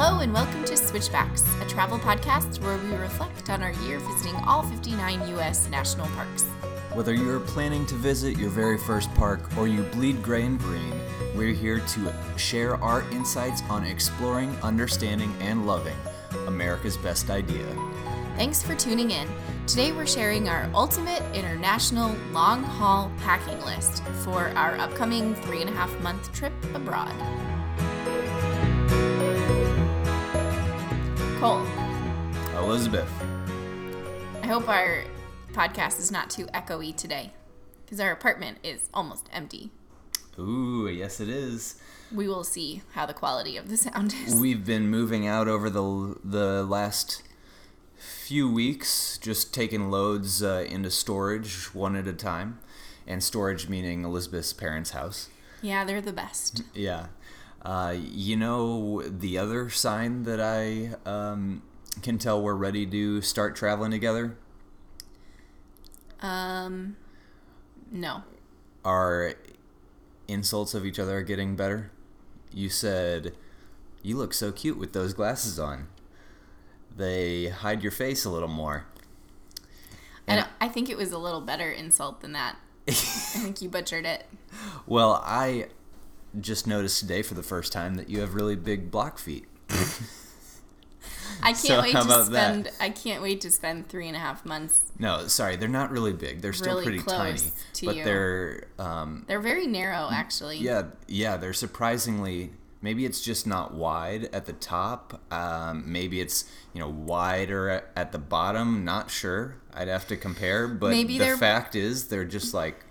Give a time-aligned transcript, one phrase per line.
[0.00, 4.36] Hello and welcome to Switchbacks, a travel podcast where we reflect on our year visiting
[4.46, 5.68] all 59 U.S.
[5.70, 6.44] national parks.
[6.94, 10.94] Whether you're planning to visit your very first park or you bleed gray and green,
[11.34, 15.96] we're here to share our insights on exploring, understanding, and loving
[16.46, 17.66] America's best idea.
[18.36, 19.26] Thanks for tuning in.
[19.66, 25.68] Today we're sharing our ultimate international long haul packing list for our upcoming three and
[25.68, 27.12] a half month trip abroad.
[31.38, 31.64] Cole,
[32.56, 33.08] Elizabeth.
[34.42, 35.04] I hope our
[35.52, 37.32] podcast is not too echoey today
[37.84, 39.70] because our apartment is almost empty.
[40.36, 41.80] Ooh, yes, it is.
[42.12, 44.34] We will see how the quality of the sound is.
[44.34, 47.22] We've been moving out over the the last
[47.96, 52.58] few weeks, just taking loads uh, into storage one at a time,
[53.06, 55.28] and storage meaning Elizabeth's parents' house.
[55.62, 56.64] Yeah, they're the best.
[56.74, 57.06] Yeah.
[57.62, 61.62] Uh, you know, the other sign that I um,
[62.02, 64.36] can tell we're ready to start traveling together
[66.20, 66.96] Um,
[67.90, 68.22] no.
[68.84, 69.34] our
[70.26, 71.90] insults of each other are getting better.
[72.52, 73.34] You said,
[74.02, 75.88] You look so cute with those glasses on.
[76.94, 78.86] They hide your face a little more.
[80.26, 82.56] And I think it was a little better insult than that.
[82.88, 84.26] I think you butchered it.
[84.86, 85.68] Well, I
[86.40, 89.46] just noticed today for the first time that you have really big block feet.
[91.40, 92.52] I can't So wait to about that?
[92.54, 92.70] spend.
[92.80, 94.92] I can't wait to spend three and a half months.
[94.98, 96.42] No, sorry, they're not really big.
[96.42, 97.40] They're still Really pretty tiny,
[97.84, 98.04] but you.
[98.04, 100.58] they're um, They're very narrow, actually.
[100.58, 102.50] Yeah, yeah, they're surprisingly.
[102.80, 105.20] Maybe it's just not wide at the top.
[105.32, 108.84] Um, maybe it's you know wider at, at the bottom.
[108.84, 109.56] Not sure.
[109.72, 110.66] I'd have to compare.
[110.66, 112.84] But Maybe the fact is, they're just like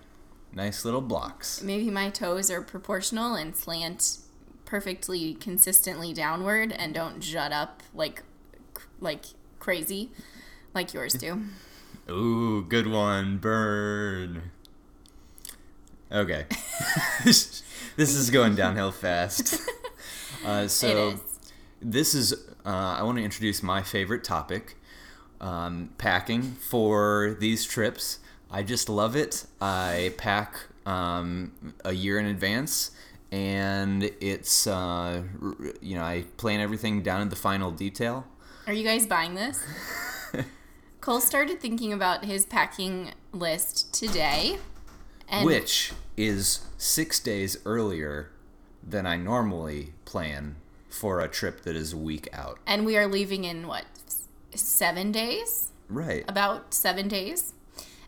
[0.53, 1.62] nice little blocks.
[1.62, 4.20] Maybe my toes are proportional and slant
[4.66, 8.23] perfectly consistently downward and don't jut up like
[8.99, 9.26] like
[9.60, 10.11] crazy
[10.73, 11.44] like yours do.
[12.10, 14.52] Ooh, good one, burn.
[16.11, 16.45] Okay,
[17.26, 17.64] this
[17.98, 19.60] is going downhill fast.
[20.45, 21.20] Uh, so is.
[21.82, 22.33] this is
[22.64, 24.77] uh, i want to introduce my favorite topic
[25.42, 28.20] um, packing for these trips
[28.52, 31.52] i just love it i pack um,
[31.83, 32.91] a year in advance
[33.31, 35.21] and it's uh,
[35.81, 38.25] you know i plan everything down to the final detail
[38.67, 39.61] Are you guys buying this?
[41.02, 44.58] Cole started thinking about his packing list today.
[45.29, 48.29] And which is six days earlier
[48.81, 50.55] than i normally plan
[50.89, 53.85] for a trip that is a week out and we are leaving in what?
[54.55, 55.71] 7 days?
[55.89, 57.53] right About 7 days.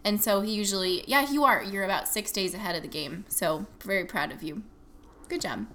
[0.04, 1.62] And so he usually Yeah, you are.
[1.62, 3.26] You're about 6 days ahead of the game.
[3.28, 4.64] So, very proud of you.
[5.28, 5.68] Good job.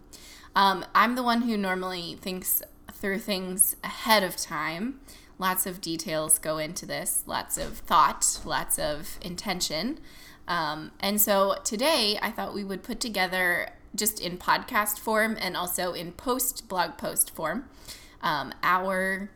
[0.56, 2.62] Um, I'm the one who normally thinks
[2.92, 5.00] through things ahead of time.
[5.38, 9.98] Lots of details go into this, lots of thought, lots of intention.
[10.46, 15.56] Um, and so today I thought we would put together, just in podcast form and
[15.56, 17.68] also in post blog post form,
[18.22, 19.30] um, our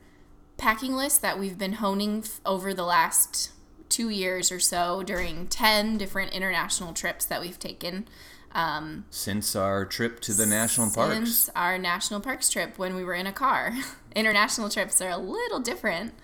[0.56, 3.50] packing list that we've been honing f- over the last
[3.88, 8.06] two years or so during 10 different international trips that we've taken
[8.52, 13.04] um, since our trip to the national parks since our national parks trip when we
[13.04, 13.72] were in a car.
[14.16, 16.14] International trips are a little different.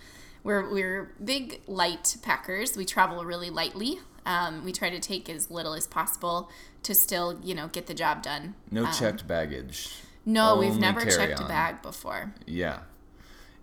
[0.42, 2.76] We're, we're big light packers.
[2.76, 3.98] We travel really lightly.
[4.26, 6.50] Um, we try to take as little as possible
[6.82, 8.54] to still, you know, get the job done.
[8.70, 9.90] No checked baggage.
[10.26, 12.32] No, we've never checked a bag before.
[12.46, 12.80] Yeah.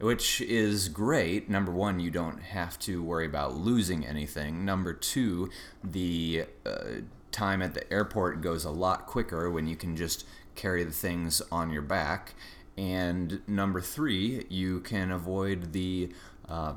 [0.01, 1.49] Which is great.
[1.49, 4.65] Number one, you don't have to worry about losing anything.
[4.65, 5.49] Number two,
[5.83, 7.01] the uh,
[7.31, 10.25] time at the airport goes a lot quicker when you can just
[10.55, 12.33] carry the things on your back.
[12.77, 16.11] And number three, you can avoid the
[16.49, 16.73] uh,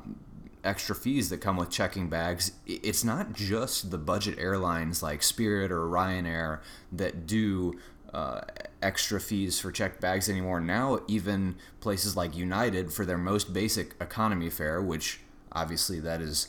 [0.63, 2.51] extra fees that come with checking bags.
[2.65, 6.59] It's not just the budget airlines like Spirit or Ryanair
[6.91, 7.79] that do
[8.15, 8.41] uh,
[8.81, 10.61] extra fees for checked bags anymore.
[10.61, 15.19] Now, even places like United, for their most basic economy fare, which
[15.51, 16.47] obviously that is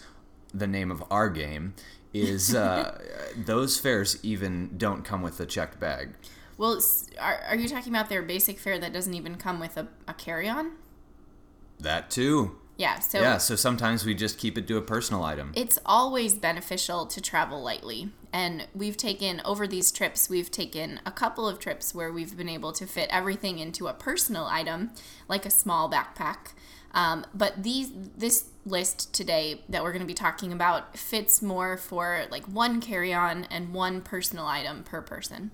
[0.54, 1.74] the name of our game,
[2.14, 2.96] is uh,
[3.36, 6.10] those fares even don't come with a checked bag.
[6.56, 6.80] Well,
[7.20, 10.14] are, are you talking about their basic fare that doesn't even come with a, a
[10.14, 10.70] carry on?
[11.80, 12.56] That too.
[12.76, 15.52] Yeah, so yeah, so sometimes we just keep it to a personal item.
[15.56, 18.10] it's always beneficial to travel lightly.
[18.32, 22.50] And we've taken, over these trips, we've taken a couple of trips where we've been
[22.50, 24.90] able to fit everything into a personal item,
[25.26, 26.52] like a small backpack.
[26.92, 31.78] Um, but these, this list today that we're going to be talking about fits more
[31.78, 35.50] for like one carry on and one personal item per person.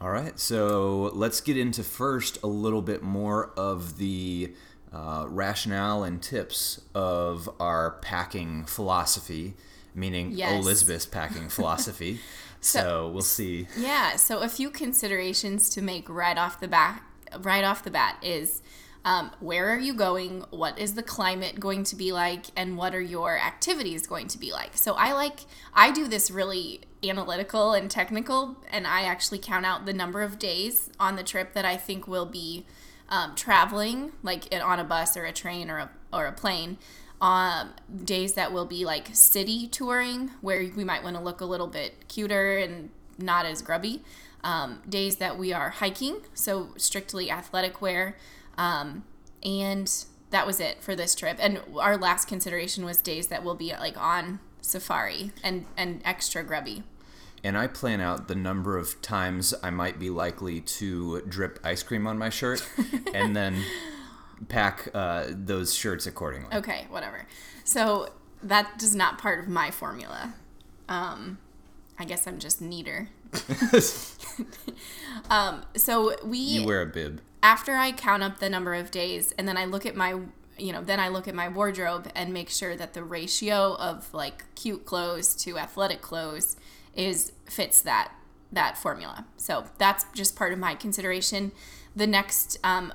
[0.00, 4.52] All right, so let's get into first a little bit more of the
[4.92, 9.54] uh, rationale and tips of our packing philosophy,
[9.94, 10.62] meaning Yes.
[10.62, 12.20] Elizabeth's packing philosophy.
[12.60, 13.68] so, we'll see.
[13.76, 17.02] Yeah, so a few considerations to make right off the bat
[17.40, 18.62] right off the bat is
[19.04, 20.44] um, where are you going?
[20.50, 22.46] What is the climate going to be like?
[22.56, 24.76] And what are your activities going to be like?
[24.76, 25.40] So I like,
[25.72, 30.38] I do this really analytical and technical, and I actually count out the number of
[30.38, 32.66] days on the trip that I think will be
[33.08, 36.78] um, traveling, like on a bus or a train or a, or a plane.
[37.20, 37.70] Um,
[38.04, 41.66] days that will be like city touring, where we might want to look a little
[41.66, 44.02] bit cuter and not as grubby.
[44.44, 48.16] Um, days that we are hiking, so strictly athletic wear.
[48.56, 49.04] Um,
[49.42, 49.92] and
[50.30, 51.38] that was it for this trip.
[51.40, 56.44] And our last consideration was days that will be like on safari and, and extra
[56.44, 56.84] grubby.
[57.44, 61.82] And I plan out the number of times I might be likely to drip ice
[61.82, 62.66] cream on my shirt
[63.14, 63.62] and then
[64.48, 66.48] pack uh, those shirts accordingly.
[66.52, 67.26] Okay, whatever.
[67.64, 68.10] So
[68.42, 70.34] that is not part of my formula.
[70.88, 71.38] Um,
[71.98, 73.08] I guess I'm just neater.
[75.30, 77.20] Um, so we you wear a bib.
[77.42, 80.20] after I count up the number of days and then I look at my
[80.58, 84.12] you know then I look at my wardrobe and make sure that the ratio of
[84.14, 86.56] like cute clothes to athletic clothes
[86.98, 88.12] is fits that
[88.52, 89.26] that formula.
[89.36, 91.52] So that's just part of my consideration.
[91.94, 92.92] The next um,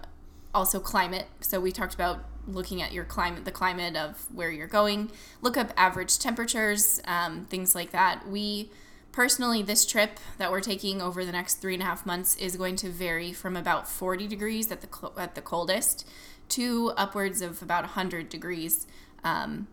[0.53, 1.27] also climate.
[1.41, 5.11] So we talked about looking at your climate, the climate of where you're going.
[5.41, 8.27] Look up average temperatures, um, things like that.
[8.27, 8.71] We
[9.11, 12.57] personally, this trip that we're taking over the next three and a half months is
[12.57, 16.07] going to vary from about 40 degrees at the cl- at the coldest
[16.49, 18.85] to upwards of about 100 degrees.
[19.23, 19.67] Um,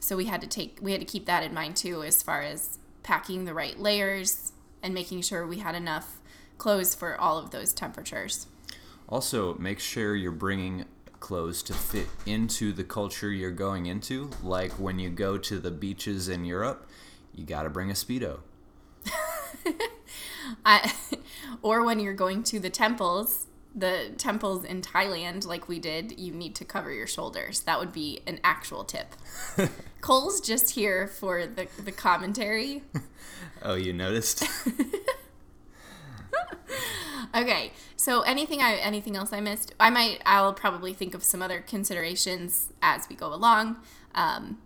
[0.00, 2.42] so we had to take we had to keep that in mind too, as far
[2.42, 4.52] as packing the right layers
[4.82, 6.20] and making sure we had enough
[6.58, 8.46] clothes for all of those temperatures.
[9.08, 10.84] Also, make sure you're bringing
[11.18, 14.30] clothes to fit into the culture you're going into.
[14.42, 16.88] Like when you go to the beaches in Europe,
[17.34, 18.40] you got to bring a Speedo.
[20.64, 20.92] I,
[21.62, 26.32] or when you're going to the temples, the temples in Thailand, like we did, you
[26.32, 27.60] need to cover your shoulders.
[27.60, 29.14] That would be an actual tip.
[30.00, 32.82] Cole's just here for the, the commentary.
[33.62, 34.42] Oh, you noticed?
[37.34, 39.74] Okay, so anything I anything else I missed?
[39.78, 43.76] I might I'll probably think of some other considerations as we go along.
[44.14, 44.58] Um,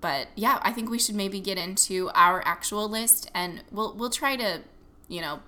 [0.00, 4.10] but yeah, I think we should maybe get into our actual list, and we'll we'll
[4.10, 4.62] try to,
[5.08, 5.40] you know,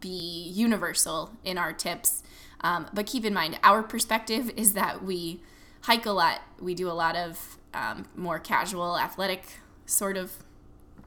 [0.00, 2.22] be universal in our tips.
[2.60, 5.40] Um, but keep in mind, our perspective is that we
[5.82, 6.40] hike a lot.
[6.60, 9.44] We do a lot of um, more casual, athletic
[9.86, 10.32] sort of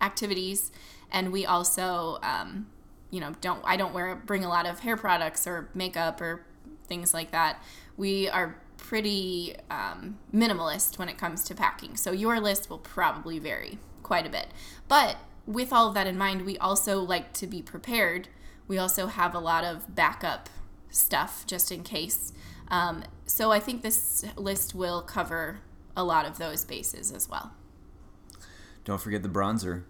[0.02, 0.72] activities,
[1.12, 2.68] and we also, um,
[3.10, 3.62] you know, don't.
[3.64, 6.46] I don't wear bring a lot of hair products or makeup or
[6.88, 7.64] things like that.
[7.98, 11.96] We are pretty um, minimalist when it comes to packing.
[11.96, 14.48] So your list will probably vary quite a bit.
[14.88, 15.18] But
[15.48, 18.28] with all of that in mind, we also like to be prepared.
[18.68, 20.50] We also have a lot of backup
[20.90, 22.34] stuff just in case.
[22.70, 25.60] Um, so I think this list will cover
[25.96, 27.54] a lot of those bases as well.
[28.84, 29.84] Don't forget the bronzer.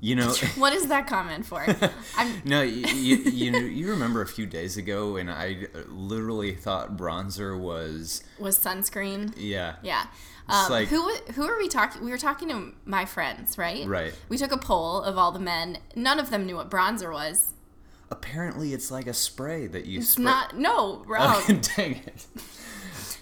[0.00, 1.66] You know, What is that comment for?
[2.16, 6.54] I'm no, you, you, you, know- you remember a few days ago when I literally
[6.54, 9.32] thought bronzer was, was sunscreen.
[9.36, 9.76] yeah.
[9.82, 10.06] Yeah.
[10.48, 11.02] Um, like- who
[11.34, 12.04] who are we talking?
[12.04, 13.86] We were talking to my friends, right?
[13.86, 14.14] Right.
[14.28, 15.78] We took a poll of all the men.
[15.96, 17.52] None of them knew what bronzer was.
[18.10, 20.24] Apparently, it's like a spray that you It's spray.
[20.24, 20.56] not.
[20.56, 21.42] No, wrong.
[21.76, 22.26] Dang it.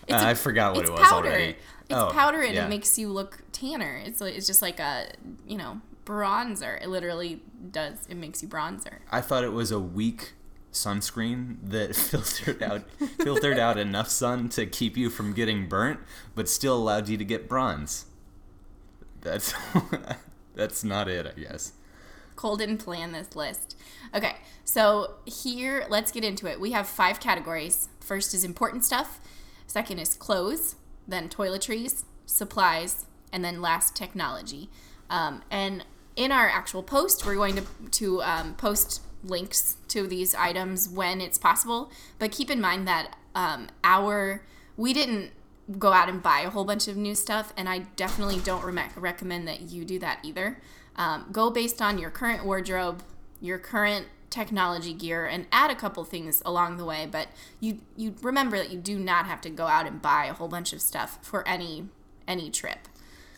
[0.09, 1.28] Uh, a- I forgot what it's it was powder.
[1.28, 1.56] already.
[1.88, 2.66] It's Oh, powder and yeah.
[2.66, 4.00] it makes you look tanner.
[4.04, 5.06] It's like, it's just like a
[5.49, 6.83] you know bronzer.
[6.83, 8.07] It literally does.
[8.09, 9.01] It makes you bronzer.
[9.11, 10.33] I thought it was a weak
[10.73, 12.83] sunscreen that filtered out
[13.19, 16.01] filtered out enough sun to keep you from getting burnt,
[16.35, 18.07] but still allowed you to get bronze.
[19.21, 19.53] That's
[20.55, 21.73] that's not it, I guess.
[22.37, 23.77] Cole didn't plan this list.
[24.15, 26.61] Okay, so here, let's get into it.
[26.61, 27.89] We have five categories.
[28.01, 29.21] First is important stuff.
[29.67, 30.77] Second is clothes.
[31.09, 34.69] Then toiletries, supplies, and then last technology.
[35.09, 35.85] Um, and
[36.17, 41.21] in our actual post, we're going to to um, post links to these items when
[41.21, 41.91] it's possible.
[42.19, 44.43] But keep in mind that um, our
[44.77, 45.33] we didn't
[45.79, 48.89] go out and buy a whole bunch of new stuff, and I definitely don't re-
[48.97, 50.59] recommend that you do that either.
[50.97, 53.03] Um, go based on your current wardrobe,
[53.41, 57.07] your current technology gear, and add a couple things along the way.
[57.11, 57.29] But
[57.61, 60.49] you you remember that you do not have to go out and buy a whole
[60.49, 61.89] bunch of stuff for any
[62.27, 62.89] any trip.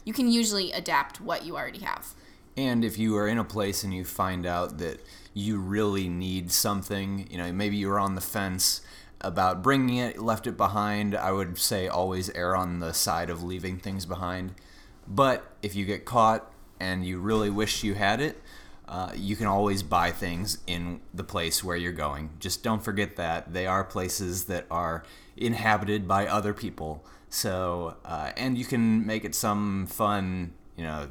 [0.04, 2.14] You can usually adapt what you already have.
[2.58, 5.00] And if you are in a place and you find out that
[5.32, 8.80] you really need something, you know, maybe you're on the fence
[9.20, 13.44] about bringing it, left it behind, I would say always err on the side of
[13.44, 14.56] leaving things behind.
[15.06, 16.50] But if you get caught
[16.80, 18.42] and you really wish you had it,
[18.88, 22.30] uh, you can always buy things in the place where you're going.
[22.40, 25.04] Just don't forget that they are places that are
[25.36, 27.06] inhabited by other people.
[27.30, 31.08] So, uh, and you can make it some fun, you know,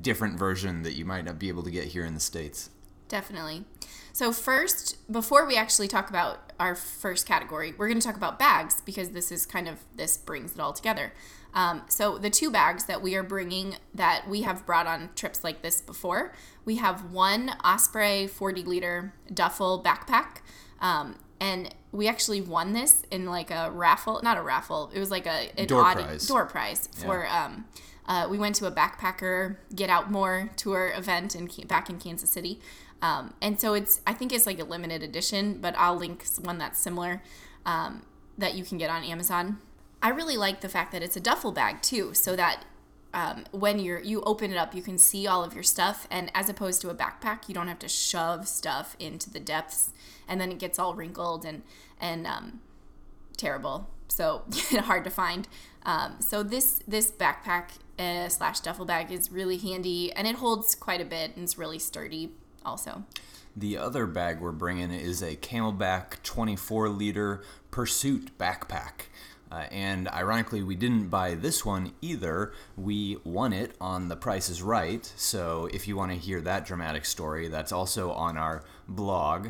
[0.00, 2.70] different version that you might not be able to get here in the States.
[3.08, 3.64] Definitely.
[4.12, 8.38] So, first, before we actually talk about our first category, we're going to talk about
[8.38, 11.12] bags because this is kind of, this brings it all together.
[11.52, 15.44] Um, so, the two bags that we are bringing that we have brought on trips
[15.44, 16.32] like this before,
[16.64, 20.38] we have one Osprey 40 liter duffel backpack.
[20.80, 25.10] Um, and we actually won this in like a raffle, not a raffle, it was
[25.10, 26.26] like a an Door odd- prize.
[26.28, 27.64] door prize for um,
[28.10, 32.28] uh, we went to a backpacker get out more tour event in back in Kansas
[32.28, 32.60] City,
[33.00, 36.58] um, and so it's I think it's like a limited edition, but I'll link one
[36.58, 37.22] that's similar
[37.64, 38.02] um,
[38.36, 39.58] that you can get on Amazon.
[40.02, 42.64] I really like the fact that it's a duffel bag too, so that
[43.14, 46.32] um, when you're you open it up, you can see all of your stuff, and
[46.34, 49.92] as opposed to a backpack, you don't have to shove stuff into the depths,
[50.26, 51.62] and then it gets all wrinkled and
[52.00, 52.58] and um,
[53.36, 53.88] terrible.
[54.08, 55.46] So hard to find.
[55.84, 60.74] Um, so this this backpack uh, slash duffel bag is really handy, and it holds
[60.74, 62.32] quite a bit, and it's really sturdy.
[62.64, 63.04] Also,
[63.56, 69.06] The other bag we're bringing is a CamelBak 24 liter Pursuit backpack.
[69.52, 72.52] Uh, and ironically, we didn't buy this one either.
[72.76, 75.10] We won it on The Price is Right.
[75.16, 79.48] So if you want to hear that dramatic story, that's also on our blog.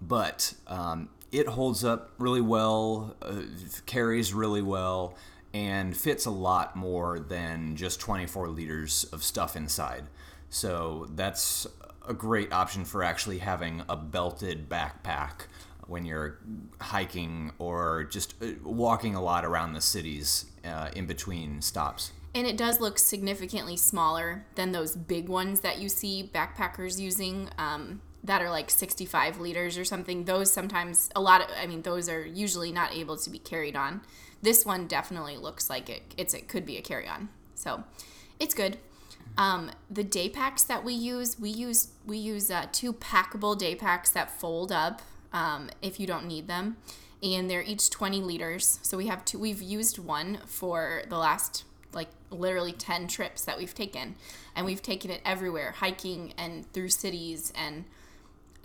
[0.00, 3.42] But um, it holds up really well, uh,
[3.84, 5.16] carries really well,
[5.56, 10.04] and fits a lot more than just 24 liters of stuff inside.
[10.50, 11.66] So that's
[12.06, 15.46] a great option for actually having a belted backpack
[15.86, 16.38] when you're
[16.78, 22.12] hiking or just uh, walking a lot around the cities uh, in between stops.
[22.34, 27.48] and it does look significantly smaller than those big ones that you see backpackers using.
[27.56, 30.24] Um, that are like 65 liters or something.
[30.24, 33.76] Those sometimes, a lot of, I mean, those are usually not able to be carried
[33.76, 34.00] on.
[34.42, 36.02] This one definitely looks like it.
[36.16, 37.84] It's it could be a carry on, so
[38.38, 38.78] it's good.
[39.38, 43.74] Um, the day packs that we use, we use we use uh, two packable day
[43.74, 45.02] packs that fold up
[45.32, 46.76] um, if you don't need them,
[47.22, 48.78] and they're each 20 liters.
[48.82, 49.38] So we have two.
[49.38, 54.16] We've used one for the last like literally 10 trips that we've taken,
[54.54, 57.84] and we've taken it everywhere, hiking and through cities and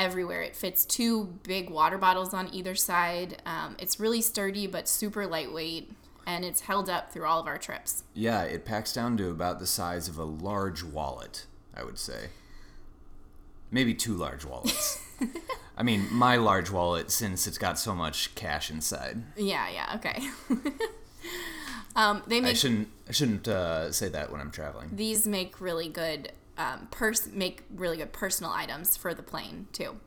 [0.01, 0.41] everywhere.
[0.41, 3.41] It fits two big water bottles on either side.
[3.45, 5.91] Um, it's really sturdy but super lightweight,
[6.25, 8.03] and it's held up through all of our trips.
[8.13, 12.29] Yeah, it packs down to about the size of a large wallet, I would say.
[13.69, 14.99] Maybe two large wallets.
[15.77, 19.21] I mean, my large wallet, since it's got so much cash inside.
[19.37, 20.27] Yeah, yeah, okay.
[21.95, 22.89] um, they I make shouldn't.
[23.07, 24.89] I shouldn't uh, say that when I'm traveling.
[24.93, 26.31] these make really good
[26.61, 29.97] um, pers- make really good personal items for the plane too.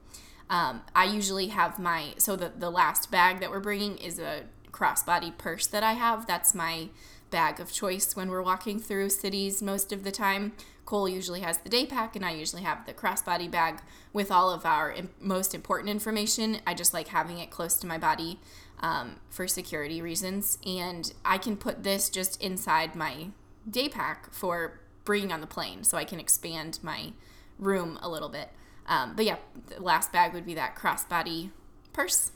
[0.51, 4.45] Um, I usually have my so the the last bag that we're bringing is a
[4.71, 6.27] crossbody purse that I have.
[6.27, 6.89] That's my
[7.31, 10.53] bag of choice when we're walking through cities most of the time.
[10.85, 13.81] Cole usually has the day pack, and I usually have the crossbody bag
[14.13, 16.59] with all of our most important information.
[16.67, 18.39] I just like having it close to my body
[18.81, 23.29] um, for security reasons, and I can put this just inside my
[23.69, 27.13] day pack for bringing on the plane, so I can expand my
[27.59, 28.51] room a little bit.
[28.87, 31.51] Um, but yeah, the last bag would be that crossbody
[31.93, 32.33] purse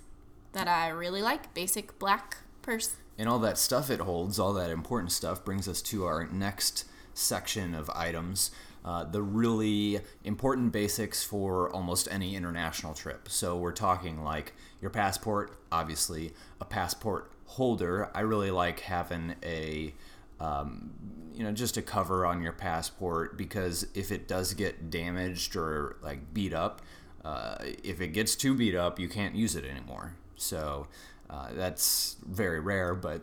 [0.53, 2.97] that I really like, basic black purse.
[3.19, 6.85] And all that stuff it holds, all that important stuff, brings us to our next
[7.15, 8.51] section of items.
[8.85, 13.29] Uh, the really important basics for almost any international trip.
[13.29, 18.11] So we're talking like your passport, obviously, a passport holder.
[18.15, 19.93] I really like having a,
[20.41, 20.91] um,
[21.39, 25.97] you know, just a cover on your passport because if it does get damaged or
[26.03, 26.83] like beat up,
[27.25, 27.55] uh,
[27.85, 30.17] if it gets too beat up, you can't use it anymore.
[30.35, 30.89] So
[31.31, 33.23] uh, that's very rare, but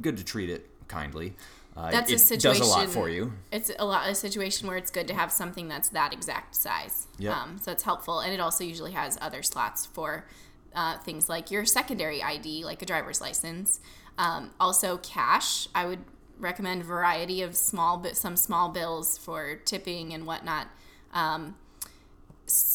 [0.00, 1.34] good to treat it kindly.
[1.76, 2.60] Uh, That's it a situation.
[2.60, 3.32] does a lot for you.
[3.52, 7.06] It's a lot a situation where it's good to have something that's that exact size.
[7.18, 7.32] Yep.
[7.32, 10.26] Um, so it's helpful, and it also usually has other slots for
[10.74, 13.78] uh, things like your secondary ID, like a driver's license.
[14.16, 15.68] Um, also, cash.
[15.72, 16.00] I would
[16.38, 20.68] recommend variety of small, but some small bills for tipping and whatnot.
[21.12, 21.56] Um,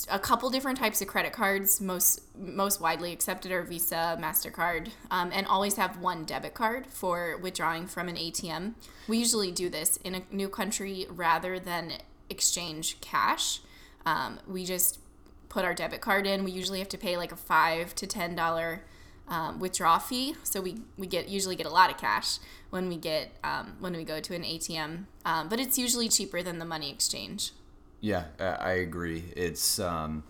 [0.10, 1.82] a couple different types of credit cards.
[1.82, 7.38] Most most widely accepted are Visa, Mastercard, um, and always have one debit card for
[7.42, 8.74] withdrawing from an ATM.
[9.08, 11.94] We usually do this in a new country rather than
[12.30, 13.62] exchange cash.
[14.06, 15.00] Um, we just
[15.50, 16.44] put our debit card in.
[16.44, 18.84] We usually have to pay like a five to ten dollar
[19.28, 22.40] um, withdrawal fee, so we, we get usually get a lot of cash
[22.70, 25.06] when we get um, when we go to an ATM.
[25.26, 27.52] Um, but it's usually cheaper than the money exchange.
[28.02, 29.24] Yeah, I agree.
[29.36, 30.24] It's um,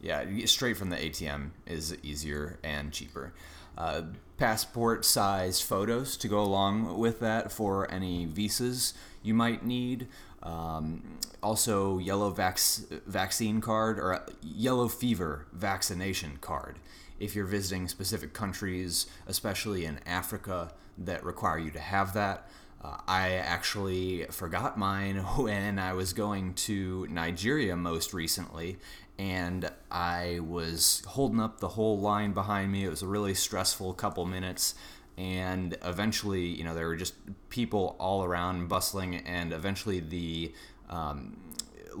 [0.00, 3.32] yeah, straight from the ATM is easier and cheaper.
[3.76, 4.02] Uh,
[4.36, 10.06] passport sized photos to go along with that for any visas you might need.
[10.42, 16.76] Um, also, yellow vaccine card or yellow fever vaccination card
[17.20, 22.48] if you're visiting specific countries, especially in Africa, that require you to have that.
[22.82, 28.78] Uh, I actually forgot mine when I was going to Nigeria most recently,
[29.18, 32.84] and I was holding up the whole line behind me.
[32.84, 34.74] It was a really stressful couple minutes,
[35.18, 37.14] and eventually, you know, there were just
[37.50, 40.54] people all around bustling, and eventually the
[40.88, 41.36] um,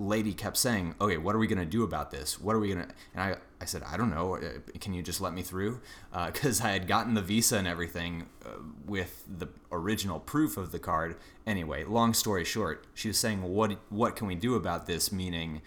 [0.00, 2.40] lady kept saying, "Okay, what are we gonna do about this?
[2.40, 4.36] What are we gonna?" And I, I said, "I don't know.
[4.36, 4.48] Uh,
[4.80, 5.80] can you just let me through?"
[6.26, 8.50] Because uh, I had gotten the visa and everything uh,
[8.86, 11.16] with the original proof of the card.
[11.46, 15.60] Anyway, long story short, she was saying, "What what can we do about this?" Meaning,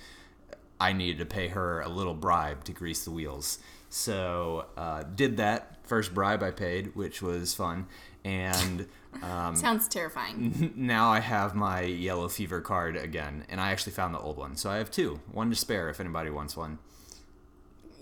[0.79, 3.59] I needed to pay her a little bribe to grease the wheels.
[3.89, 7.85] So uh, did that first bribe I paid, which was fun,
[8.23, 8.87] and.
[9.21, 10.73] Um, Sounds terrifying.
[10.75, 14.55] Now I have my yellow fever card again, and I actually found the old one,
[14.55, 16.79] so I have two, one to spare if anybody wants one.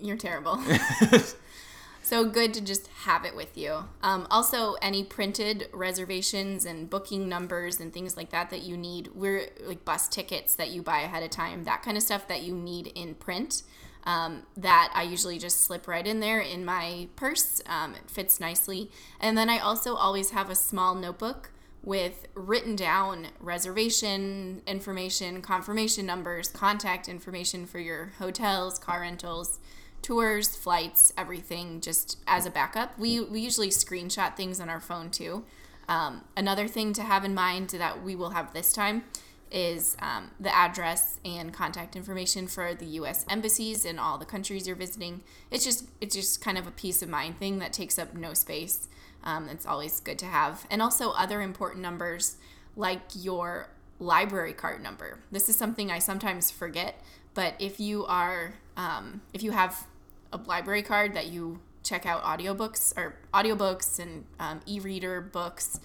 [0.01, 0.61] You're terrible.
[2.03, 3.83] so good to just have it with you.
[4.01, 9.09] Um, also, any printed reservations and booking numbers and things like that that you need,
[9.13, 12.41] we're like bus tickets that you buy ahead of time, that kind of stuff that
[12.41, 13.63] you need in print
[14.03, 17.61] um, that I usually just slip right in there in my purse.
[17.65, 18.89] Um, it fits nicely.
[19.19, 21.51] And then I also always have a small notebook
[21.83, 29.59] with written down reservation information, confirmation numbers, contact information for your hotels, car rentals,
[30.01, 32.97] tours, flights, everything just as a backup.
[32.97, 35.43] We, we usually screenshot things on our phone too.
[35.87, 39.03] Um, another thing to have in mind that we will have this time
[39.51, 43.25] is um, the address and contact information for the U.S.
[43.29, 45.21] embassies in all the countries you're visiting.
[45.49, 48.33] It's just it's just kind of a peace of mind thing that takes up no
[48.33, 48.87] space.
[49.23, 52.37] Um, it's always good to have, and also other important numbers
[52.75, 55.19] like your library card number.
[55.31, 56.99] This is something I sometimes forget,
[57.33, 59.87] but if you are um, if you have
[60.33, 65.79] a library card that you check out audiobooks or audiobooks and um, e-reader books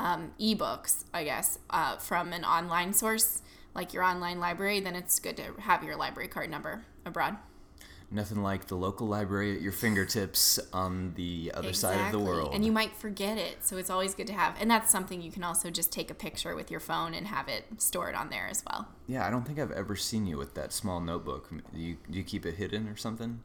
[0.00, 3.42] um, ebooks, I guess, uh, from an online source
[3.74, 7.36] like your online library, then it's good to have your library card number abroad.
[8.10, 12.02] Nothing like the local library at your fingertips on the other exactly.
[12.02, 12.52] side of the world.
[12.52, 14.56] And you might forget it, so it's always good to have.
[14.58, 17.48] And that's something you can also just take a picture with your phone and have
[17.48, 18.88] it stored on there as well.
[19.06, 21.50] Yeah, I don't think I've ever seen you with that small notebook.
[21.72, 23.44] Do you, do you keep it hidden or something?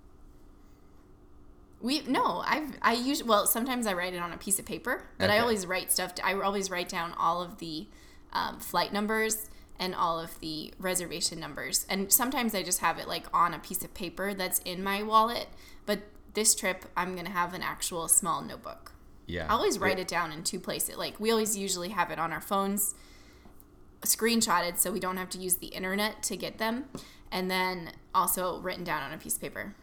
[1.85, 5.03] We no, I've I use well sometimes I write it on a piece of paper,
[5.19, 5.37] but okay.
[5.37, 6.13] I always write stuff.
[6.23, 7.85] I always write down all of the
[8.33, 13.07] um, flight numbers and all of the reservation numbers, and sometimes I just have it
[13.07, 15.47] like on a piece of paper that's in my wallet.
[15.85, 15.99] But
[16.33, 18.93] this trip, I'm gonna have an actual small notebook.
[19.27, 20.97] Yeah, I always write it down in two places.
[20.97, 22.95] Like we always usually have it on our phones,
[24.01, 26.85] screenshotted, so we don't have to use the internet to get them,
[27.31, 29.75] and then also written down on a piece of paper.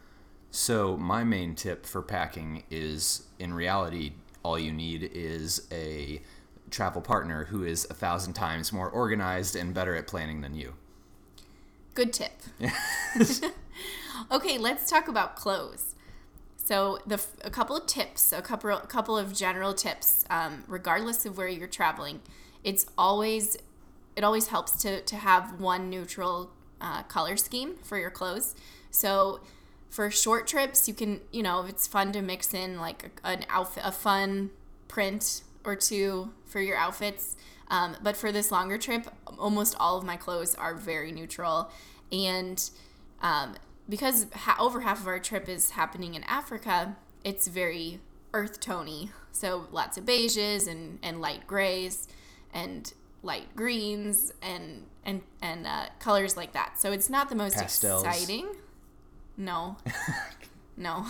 [0.55, 4.11] So, my main tip for packing is in reality,
[4.43, 6.21] all you need is a
[6.69, 10.75] travel partner who is a thousand times more organized and better at planning than you.
[11.95, 12.33] Good tip.
[14.31, 15.95] okay, let's talk about clothes.
[16.55, 21.25] So, the a couple of tips, a couple a couple of general tips, um, regardless
[21.25, 22.21] of where you're traveling.
[22.63, 23.57] It's always
[24.15, 28.53] it always helps to to have one neutral uh, color scheme for your clothes.
[28.91, 29.39] So
[29.93, 33.45] for short trips, you can, you know, it's fun to mix in like a, an
[33.47, 34.49] outfit, a fun
[34.87, 37.37] print or two for your outfits.
[37.67, 41.69] Um, but for this longer trip, almost all of my clothes are very neutral.
[42.11, 42.67] And
[43.21, 43.53] um,
[43.87, 47.99] because ha- over half of our trip is happening in Africa, it's very
[48.33, 49.11] earth tony.
[49.31, 52.07] So lots of beiges and, and light grays
[52.51, 56.79] and light greens and and and uh, colors like that.
[56.79, 58.03] So it's not the most Pastels.
[58.03, 58.47] exciting.
[59.37, 59.77] No.
[60.77, 61.05] no.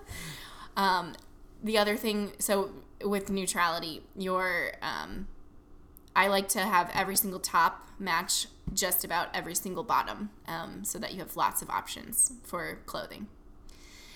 [0.76, 1.14] um,
[1.62, 2.70] the other thing, so
[3.04, 5.26] with neutrality, your um,
[6.14, 10.98] I like to have every single top match just about every single bottom, um, so
[10.98, 13.28] that you have lots of options for clothing.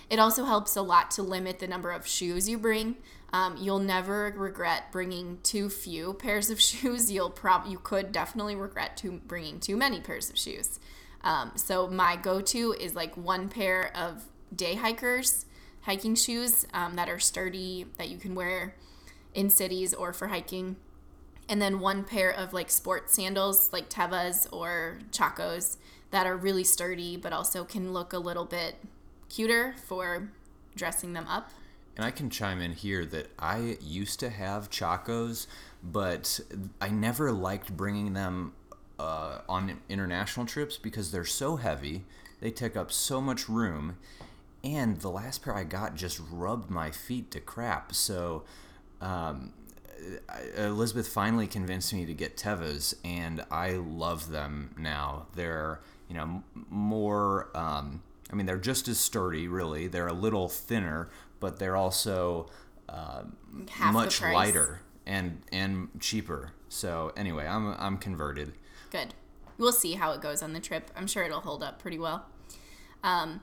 [0.09, 2.97] it also helps a lot to limit the number of shoes you bring.
[3.33, 7.13] Um, you'll never regret bringing too few pairs of shoes.
[7.13, 10.81] You'll prob you could definitely regret to bringing too many pairs of shoes.
[11.23, 15.47] Um, so my go-to is like one pair of day hikers
[15.83, 18.75] hiking shoes um, that are sturdy that you can wear
[19.35, 20.77] in cities or for hiking
[21.51, 25.77] and then one pair of like sports sandals like Tevas or Chacos
[26.13, 28.77] that are really sturdy but also can look a little bit
[29.29, 30.31] cuter for
[30.77, 31.51] dressing them up.
[31.97, 35.49] And I can chime in here that I used to have Chacos,
[35.83, 36.41] but
[36.81, 38.53] I never liked bringing them
[39.01, 42.05] uh, on international trips because they're so heavy.
[42.41, 43.97] They take up so much room.
[44.63, 47.95] And the last pair I got just rubbed my feet to crap.
[47.95, 48.45] So
[49.01, 49.55] um,
[50.57, 55.27] Elizabeth finally convinced me to get Tevas, and I love them now.
[55.35, 57.49] They're you know more.
[57.55, 59.89] Um, I mean, they're just as sturdy, really.
[59.89, 61.09] They're a little thinner,
[61.41, 62.51] but they're also
[62.89, 63.23] uh,
[63.93, 66.53] much lighter and and cheaper.
[66.69, 68.53] So anyway, I'm I'm converted.
[68.91, 69.15] Good.
[69.59, 70.91] We'll see how it goes on the trip.
[70.97, 72.27] I'm sure it'll hold up pretty well.
[73.03, 73.41] Um,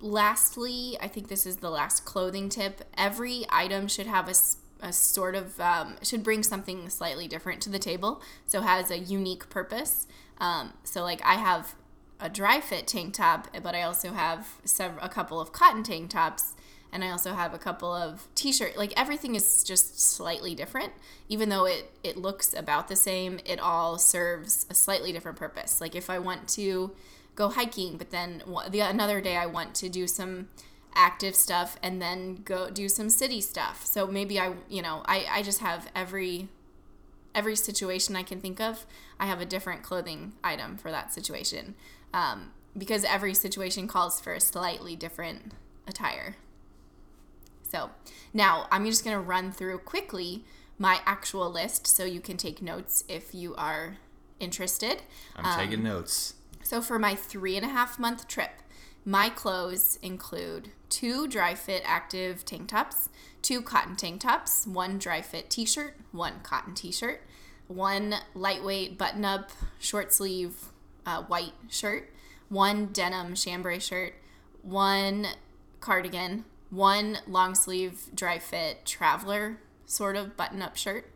[0.00, 2.82] lastly, I think this is the last clothing tip.
[2.96, 4.34] Every item should have a
[4.80, 8.98] a sort of um, should bring something slightly different to the table so has a
[8.98, 10.06] unique purpose
[10.38, 11.74] um, so like i have
[12.20, 16.10] a dry fit tank top but i also have several a couple of cotton tank
[16.10, 16.54] tops
[16.92, 20.92] and i also have a couple of t-shirt like everything is just slightly different
[21.28, 25.80] even though it it looks about the same it all serves a slightly different purpose
[25.80, 26.92] like if i want to
[27.34, 30.48] go hiking but then the another day i want to do some
[30.98, 33.86] active stuff and then go do some city stuff.
[33.86, 36.48] So maybe I, you know, I, I just have every
[37.34, 38.84] every situation I can think of,
[39.20, 41.76] I have a different clothing item for that situation.
[42.12, 45.52] Um, because every situation calls for a slightly different
[45.86, 46.36] attire.
[47.70, 47.90] So
[48.32, 50.44] now I'm just going to run through quickly
[50.78, 53.98] my actual list so you can take notes if you are
[54.40, 55.02] interested.
[55.36, 56.34] I'm um, taking notes.
[56.62, 58.62] So for my three and a half month trip,
[59.04, 63.08] my clothes include two dry fit active tank tops,
[63.42, 67.22] two cotton tank tops, one dry fit t shirt, one cotton t shirt,
[67.66, 70.56] one lightweight button up short sleeve
[71.06, 72.12] uh, white shirt,
[72.48, 74.14] one denim chambray shirt,
[74.62, 75.26] one
[75.80, 81.10] cardigan, one long sleeve dry fit traveler sort of button up shirt.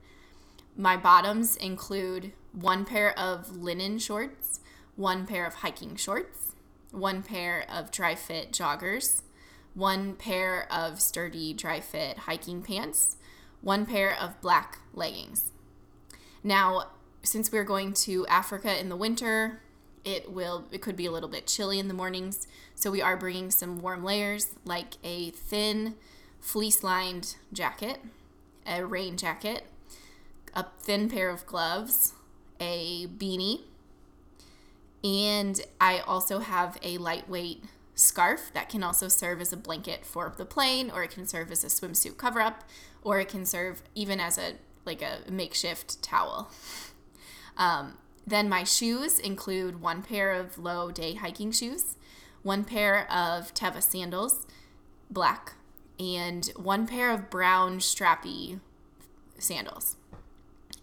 [0.76, 4.60] My bottoms include one pair of linen shorts,
[4.96, 6.52] one pair of hiking shorts,
[6.90, 9.22] one pair of dry fit joggers,
[9.74, 13.16] one pair of sturdy dry fit hiking pants,
[13.60, 15.52] one pair of black leggings.
[16.42, 16.90] Now,
[17.22, 19.62] since we're going to Africa in the winter,
[20.04, 23.16] it will it could be a little bit chilly in the mornings, so we are
[23.16, 25.94] bringing some warm layers like a thin
[26.40, 28.00] fleece-lined jacket,
[28.66, 29.64] a rain jacket,
[30.54, 32.14] a thin pair of gloves,
[32.60, 33.60] a beanie,
[35.04, 40.32] and I also have a lightweight scarf that can also serve as a blanket for
[40.36, 42.64] the plane, or it can serve as a swimsuit cover up,
[43.02, 46.50] or it can serve even as a like a makeshift towel.
[47.54, 51.96] Um, then my shoes include one pair of low day hiking shoes,
[52.42, 54.46] one pair of Teva sandals,
[55.10, 55.54] black,
[55.98, 58.60] and one pair of brown strappy
[59.38, 59.96] sandals.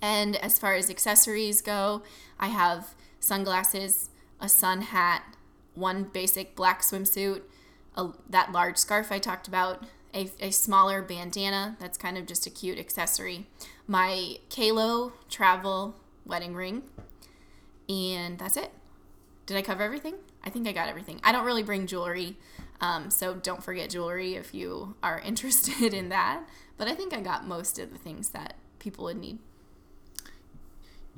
[0.01, 2.03] And as far as accessories go,
[2.39, 5.23] I have sunglasses, a sun hat,
[5.75, 7.41] one basic black swimsuit,
[7.95, 12.47] a, that large scarf I talked about, a, a smaller bandana that's kind of just
[12.47, 13.47] a cute accessory,
[13.87, 16.83] my Qalo travel wedding ring,
[17.89, 18.71] and that's it.
[19.47, 20.15] Did I cover everything?
[20.43, 21.19] I think I got everything.
[21.23, 22.37] I don't really bring jewelry,
[22.79, 26.43] um, so don't forget jewelry if you are interested in that.
[26.77, 29.39] But I think I got most of the things that people would need.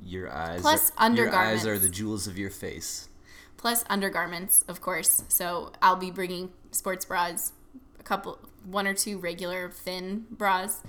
[0.04, 0.62] Your eyes.
[0.62, 1.64] Plus are, undergarments.
[1.64, 3.08] Your eyes are the jewels of your face.
[3.56, 5.22] Plus undergarments, of course.
[5.28, 7.52] So I'll be bringing sports bras,
[8.00, 10.82] a couple, one or two regular thin bras,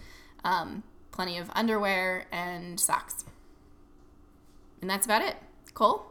[0.44, 3.26] um, plenty of underwear and socks.
[4.82, 5.36] And that's about it.
[5.74, 6.06] Cole.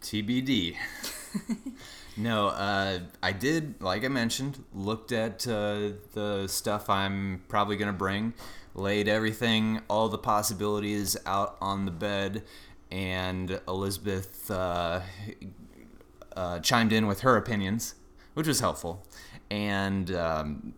[0.00, 0.76] TBD.
[2.16, 7.92] no, uh, I did, like I mentioned, looked at uh, the stuff I'm probably going
[7.92, 8.34] to bring
[8.76, 12.42] laid everything, all the possibilities out on the bed,
[12.90, 15.00] and Elizabeth uh,
[16.36, 17.94] uh, chimed in with her opinions,
[18.34, 19.04] which was helpful.
[19.50, 20.74] And um,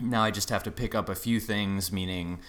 [0.00, 2.40] now I just have to pick up a few things, meaning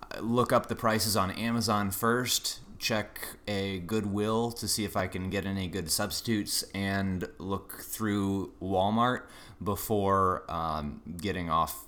[0.00, 5.06] uh, look up the prices on Amazon first check a Goodwill to see if I
[5.06, 9.22] can get any good substitutes and look through Walmart
[9.62, 11.84] before um, getting off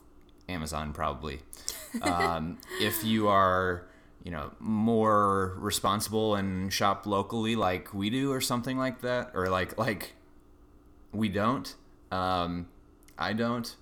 [0.49, 1.41] Amazon, probably.
[2.03, 3.85] Um, if you are,
[4.23, 9.49] you know, more responsible and shop locally like we do or something like that, or
[9.49, 10.13] like, like
[11.13, 11.75] we don't,
[12.13, 12.69] um,
[13.19, 13.75] I don't.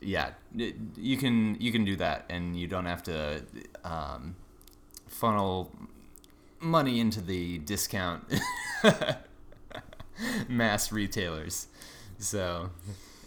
[0.00, 3.44] Yeah, it- you can you can do that, and you don't have to
[3.84, 4.34] um,
[5.06, 5.70] funnel
[6.62, 8.24] money into the discount
[10.48, 11.66] mass retailers.
[12.18, 12.70] So,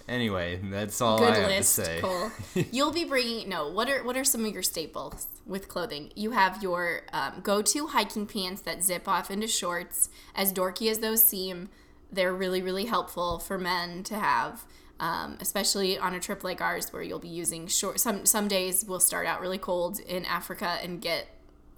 [0.08, 2.02] anyway, that's all I Good have list, to say.
[2.02, 2.32] Cole.
[2.72, 3.70] You'll be bringing no.
[3.70, 6.12] What are what are some of your staples with clothing?
[6.16, 10.10] You have your um, go-to hiking pants that zip off into shorts.
[10.34, 11.70] As dorky as those seem,
[12.12, 14.64] they're really really helpful for men to have,
[15.00, 18.00] um, especially on a trip like ours where you'll be using short.
[18.00, 21.28] Some some days we'll start out really cold in Africa and get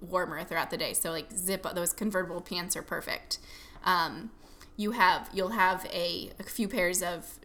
[0.00, 0.92] warmer throughout the day.
[0.92, 3.38] So like zip those convertible pants are perfect.
[3.84, 4.30] Um,
[4.76, 7.38] you have you'll have a, a few pairs of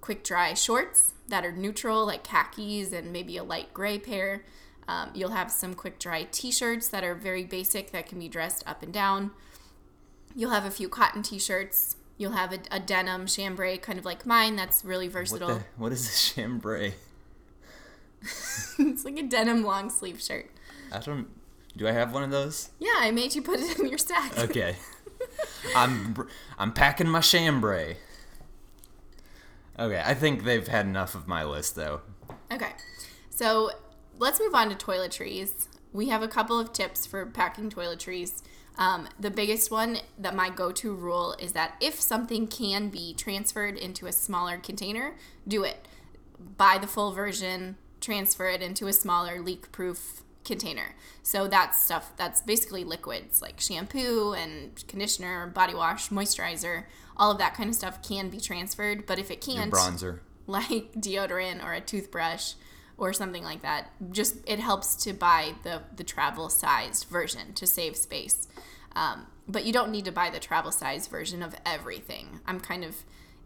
[0.00, 4.44] quick dry shorts that are neutral, like khakis and maybe a light gray pair.
[4.88, 8.28] Um, you'll have some quick dry t shirts that are very basic that can be
[8.28, 9.32] dressed up and down.
[10.34, 11.96] You'll have a few cotton t shirts.
[12.18, 15.48] You'll have a, a denim chambray, kind of like mine, that's really What, versatile.
[15.48, 16.94] the, what is a chambray?
[18.78, 20.50] it's like a denim long sleeve shirt.
[20.92, 21.28] I don't.
[21.76, 22.70] Do I have one of those?
[22.78, 24.38] Yeah, I made you put it in your stack.
[24.38, 24.76] Okay.
[25.76, 26.26] I'm
[26.58, 27.98] I'm packing my chambray.
[29.78, 32.00] Okay, I think they've had enough of my list though.
[32.50, 32.72] Okay,
[33.28, 33.70] so
[34.18, 35.68] let's move on to toiletries.
[35.92, 38.42] We have a couple of tips for packing toiletries.
[38.78, 43.14] Um, the biggest one that my go to rule is that if something can be
[43.14, 45.88] transferred into a smaller container, do it.
[46.38, 50.94] Buy the full version, transfer it into a smaller leak proof container.
[51.22, 56.84] So that's stuff that's basically liquids like shampoo and conditioner, body wash, moisturizer,
[57.16, 59.06] all of that kind of stuff can be transferred.
[59.06, 60.20] But if it can't, bronzer.
[60.46, 62.54] like deodorant or a toothbrush
[62.96, 63.90] or something like that.
[64.10, 68.48] Just it helps to buy the the travel sized version to save space.
[68.94, 72.40] Um, but you don't need to buy the travel size version of everything.
[72.46, 72.96] I'm kind of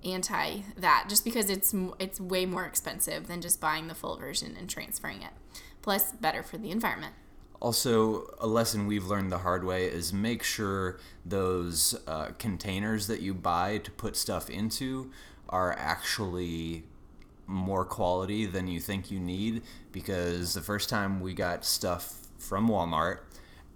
[0.04, 4.56] anti that just because it's it's way more expensive than just buying the full version
[4.58, 5.32] and transferring it.
[5.82, 7.14] Plus, better for the environment.
[7.60, 13.20] Also, a lesson we've learned the hard way is make sure those uh, containers that
[13.20, 15.10] you buy to put stuff into
[15.48, 16.84] are actually
[17.46, 19.62] more quality than you think you need.
[19.92, 23.18] Because the first time we got stuff from Walmart,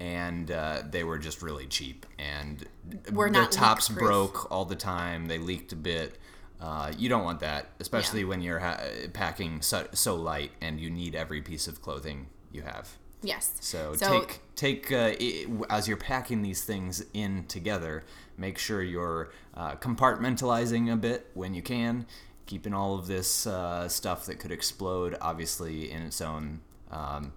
[0.00, 2.66] and uh, they were just really cheap, and
[3.12, 4.08] Were the not tops leak-proof.
[4.08, 5.26] broke all the time.
[5.26, 6.18] They leaked a bit.
[6.64, 8.27] Uh, you don't want that, especially Yeah.
[8.29, 8.81] when you're ha-
[9.12, 12.96] packing so, so light and you need every piece of clothing you have.
[13.22, 13.53] Yes.
[13.61, 18.05] So, So- take take uh, i- as you're packing these things in together,
[18.38, 22.07] make sure you're uh, compartmentalizing a bit when you can,
[22.46, 27.33] keeping all of this uh, stuff that could explode obviously in its own um,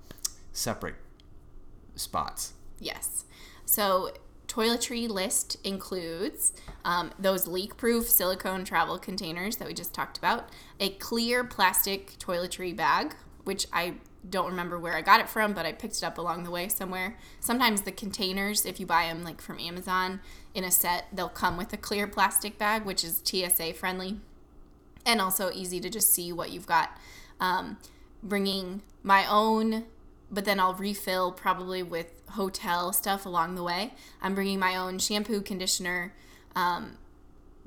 [0.54, 0.96] separate
[1.96, 2.54] spots.
[2.80, 3.26] Yes.
[3.66, 4.12] So,
[4.47, 6.53] toiletry list includes
[6.86, 12.17] um, those leak proof silicone travel containers that we just talked about, a clear plastic
[12.19, 13.95] toiletry bag, which I
[14.29, 16.67] don't remember where I got it from, but I picked it up along the way
[16.67, 17.17] somewhere.
[17.39, 20.19] Sometimes the containers, if you buy them like from Amazon
[20.53, 24.19] in a set, they'll come with a clear plastic bag, which is TSA friendly
[25.05, 26.95] and also easy to just see what you've got.
[27.39, 27.77] Um,
[28.21, 29.86] bringing my own,
[30.32, 33.94] but then I'll refill probably with hotel stuff along the way.
[34.22, 36.13] I'm bringing my own shampoo, conditioner,
[36.56, 36.98] um,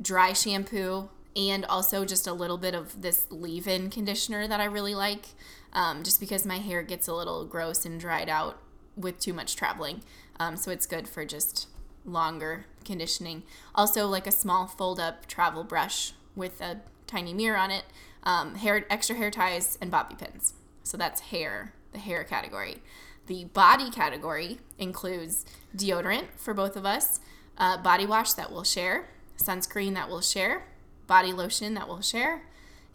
[0.00, 4.64] dry shampoo, and also just a little bit of this leave in conditioner that I
[4.64, 5.26] really like,
[5.72, 8.58] um, just because my hair gets a little gross and dried out
[8.96, 10.02] with too much traveling.
[10.38, 11.68] Um, so it's good for just
[12.04, 13.42] longer conditioning.
[13.74, 17.84] Also, like a small fold up travel brush with a tiny mirror on it,
[18.22, 20.54] um, hair, extra hair ties, and bobby pins.
[20.82, 22.78] So that's hair, the hair category.
[23.26, 25.44] The body category includes
[25.76, 27.20] deodorant for both of us,
[27.58, 30.66] uh, body wash that we'll share, sunscreen that we'll share,
[31.06, 32.42] body lotion that we'll share,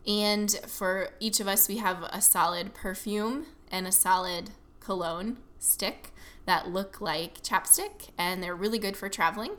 [0.08, 6.12] and for each of us, we have a solid perfume and a solid cologne stick
[6.46, 9.54] that look like chapstick, and they're really good for traveling.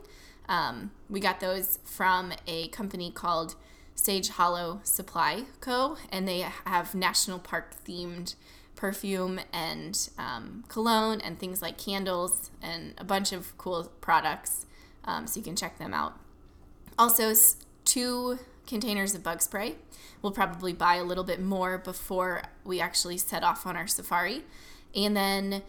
[0.47, 3.55] Um, we got those from a company called
[3.93, 8.35] Sage Hollow Supply Co., and they have national park themed
[8.77, 14.65] perfume and um, cologne and things like candles and a bunch of cool products.
[15.03, 16.17] Um, so you can check them out.
[16.97, 17.33] Also,
[17.83, 19.75] two containers of bug spray.
[20.21, 24.43] We'll probably buy a little bit more before we actually set off on our safari.
[24.95, 25.63] And then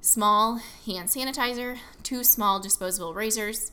[0.00, 3.72] small hand sanitizer, two small disposable razors,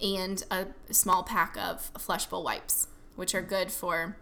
[0.00, 4.16] and a small pack of flushable wipes, which are good for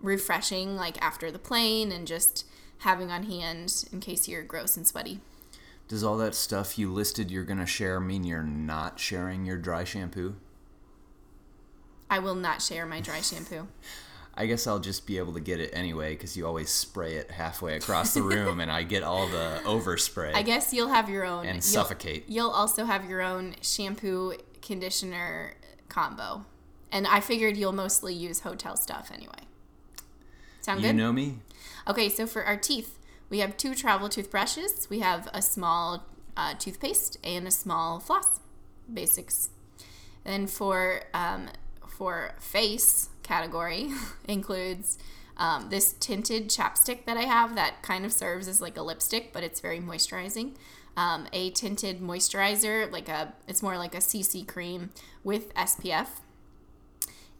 [0.00, 2.46] refreshing, like after the plane, and just
[2.80, 5.20] having on hand in case you're gross and sweaty.
[5.88, 9.56] Does all that stuff you listed you're going to share mean you're not sharing your
[9.58, 10.36] dry shampoo?
[12.08, 13.68] I will not share my dry shampoo.
[14.34, 17.30] I guess I'll just be able to get it anyway because you always spray it
[17.30, 20.34] halfway across the room and I get all the overspray.
[20.34, 21.44] I guess you'll have your own.
[21.44, 22.24] And you'll- suffocate.
[22.28, 25.54] You'll also have your own shampoo conditioner
[25.88, 26.46] combo.
[26.92, 29.32] And I figured you'll mostly use hotel stuff anyway.
[30.62, 30.96] Sound you good?
[30.96, 31.38] You know me?
[31.88, 34.88] Okay, so for our teeth, we have two travel toothbrushes.
[34.90, 38.40] We have a small uh, toothpaste and a small floss.
[38.92, 39.50] Basics.
[40.24, 41.48] Then for um,
[41.88, 43.90] for face category
[44.28, 44.98] includes
[45.36, 49.32] um, this tinted chapstick that I have that kind of serves as like a lipstick,
[49.32, 50.56] but it's very moisturizing.
[50.96, 54.90] Um, a tinted moisturizer, like a it's more like a CC cream
[55.22, 56.08] with SPF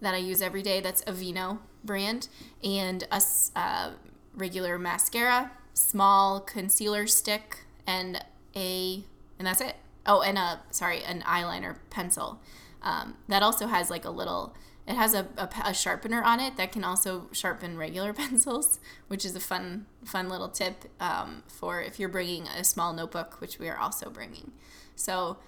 [0.01, 0.81] that I use every day.
[0.81, 2.29] That's Aveeno brand,
[2.63, 3.21] and a
[3.57, 3.91] uh,
[4.35, 9.05] regular mascara, small concealer stick, and a
[9.39, 9.77] and that's it.
[10.07, 12.41] Oh, and a sorry, an eyeliner pencil.
[12.83, 14.55] Um, that also has like a little.
[14.87, 19.25] It has a, a, a sharpener on it that can also sharpen regular pencils, which
[19.25, 23.59] is a fun fun little tip um, for if you're bringing a small notebook, which
[23.59, 24.53] we are also bringing.
[24.97, 25.39] So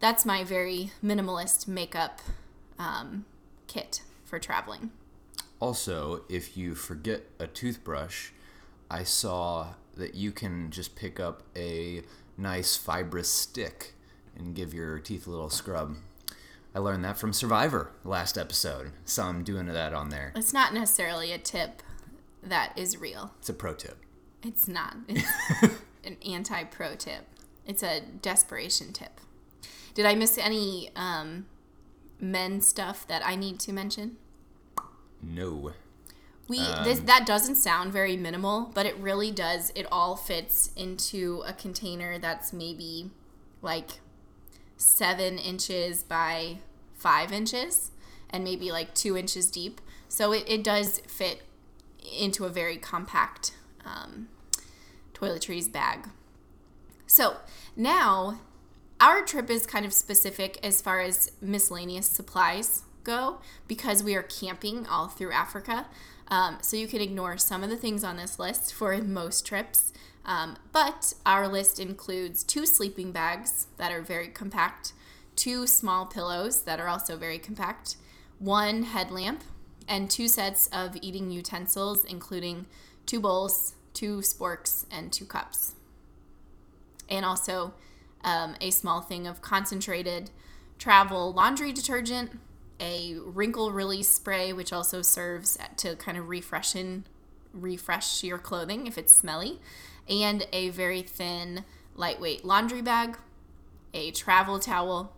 [0.00, 2.20] that's my very minimalist makeup
[2.78, 3.24] um,
[3.66, 4.90] kit for traveling.
[5.60, 8.30] Also, if you forget a toothbrush,
[8.90, 12.02] I saw that you can just pick up a
[12.36, 13.94] nice fibrous stick
[14.36, 15.96] and give your teeth a little scrub.
[16.74, 20.32] I learned that from Survivor last episode, so I'm doing that on there.
[20.36, 21.82] It's not necessarily a tip
[22.42, 23.32] that is real.
[23.38, 23.96] It's a pro tip.
[24.42, 24.96] It's not.
[25.08, 25.72] It's
[26.04, 27.24] an anti pro tip.
[27.66, 29.20] It's a desperation tip.
[29.94, 31.46] Did I miss any um,
[32.20, 34.18] men stuff that I need to mention?
[35.22, 35.72] No.
[36.48, 39.72] We this that doesn't sound very minimal, but it really does.
[39.74, 43.10] It all fits into a container that's maybe
[43.62, 44.00] like
[44.76, 46.58] seven inches by
[46.94, 47.90] five inches,
[48.30, 49.80] and maybe like two inches deep.
[50.08, 51.42] So it, it does fit
[52.16, 53.52] into a very compact
[53.84, 54.28] um,
[55.14, 56.08] toiletries bag.
[57.06, 57.38] So
[57.74, 58.40] now
[59.00, 63.38] our trip is kind of specific as far as miscellaneous supplies go
[63.68, 65.86] because we are camping all through Africa.
[66.28, 69.92] Um, so you can ignore some of the things on this list for most trips.
[70.24, 74.92] Um, but our list includes two sleeping bags that are very compact,
[75.36, 77.96] two small pillows that are also very compact,
[78.40, 79.44] one headlamp,
[79.88, 82.66] and two sets of eating utensils, including
[83.06, 85.76] two bowls, two sporks, and two cups
[87.08, 87.74] and also
[88.24, 90.30] um, a small thing of concentrated
[90.78, 92.38] travel laundry detergent,
[92.80, 97.04] a wrinkle release spray, which also serves to kind of refreshen,
[97.52, 99.60] refresh your clothing if it's smelly,
[100.08, 103.16] and a very thin, lightweight laundry bag,
[103.94, 105.16] a travel towel.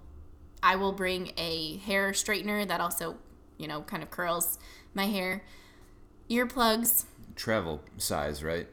[0.62, 3.16] I will bring a hair straightener that also,
[3.57, 4.59] you know, kind of curls
[4.94, 5.42] my hair,
[6.31, 7.05] earplugs,
[7.37, 8.66] Travel size, right?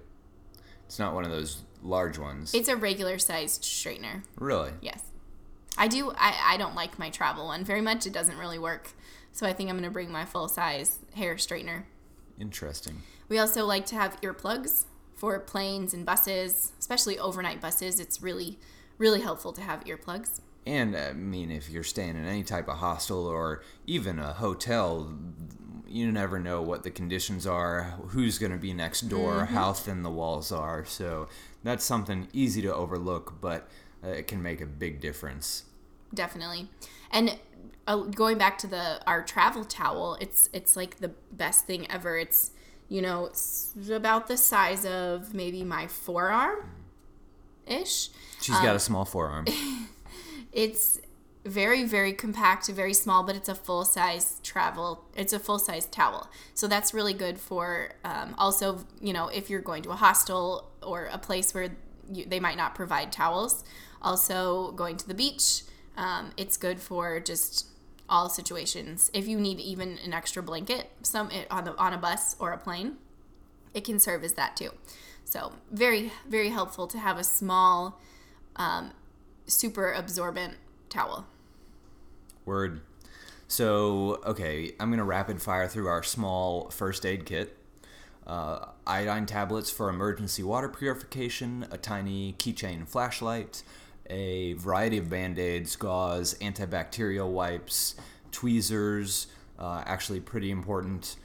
[0.88, 2.54] It's not one of those large ones.
[2.56, 4.24] It's a regular sized straightener.
[4.38, 4.72] really?
[4.82, 5.04] Yes.
[5.78, 6.12] I do.
[6.16, 8.06] I, I don't like my travel one very much.
[8.06, 8.92] It doesn't really work.
[9.32, 11.84] So I think I'm going to bring my full size hair straightener.
[12.40, 13.02] Interesting.
[13.28, 14.86] We also like to have earplugs
[15.16, 18.00] for planes and buses, especially overnight buses.
[18.00, 18.58] It's really,
[18.98, 20.40] really helpful to have earplugs.
[20.66, 25.14] And I mean, if you're staying in any type of hostel or even a hotel,
[25.88, 29.84] you never know what the conditions are, who's going to be next door, how mm-hmm.
[29.84, 30.84] thin the walls are.
[30.86, 31.28] So
[31.64, 33.70] that's something easy to overlook, but
[34.10, 35.64] it can make a big difference.
[36.14, 36.70] Definitely.
[37.12, 37.38] And
[37.88, 42.18] uh, going back to the our travel towel, it's it's like the best thing ever.
[42.18, 42.52] It's
[42.90, 46.70] you know it's about the size of maybe my forearm
[47.68, 48.10] ish.
[48.42, 49.46] She's got a small forearm.
[50.56, 51.02] It's
[51.46, 55.04] very very compact, very small, but it's a full size travel.
[55.18, 59.50] It's a full size towel, so that's really good for um, also you know if
[59.50, 61.76] you're going to a hostel or a place where
[62.10, 63.66] you, they might not provide towels.
[64.06, 65.64] Also going to the beach,
[65.98, 67.68] um, it's good for just
[68.08, 69.10] all situations.
[69.14, 72.58] If you need even an extra blanket, some on the on a bus or a
[72.58, 72.98] plane,
[73.74, 74.72] it can serve as that too.
[75.26, 78.00] So very very helpful to have a small
[78.56, 78.92] um,
[79.48, 80.54] super absorbent
[80.90, 81.26] towel.
[82.46, 82.82] Word.
[83.48, 87.58] So, okay, I'm to rapid fire through our small first aid kit.
[88.28, 93.64] uh, iodine tablets for emergency water purification, a tiny keychain flashlight,
[94.10, 97.96] a variety of band aids, gauze, antibacterial wipes,
[98.32, 99.28] tweezers,
[99.60, 101.16] uh, actually pretty important.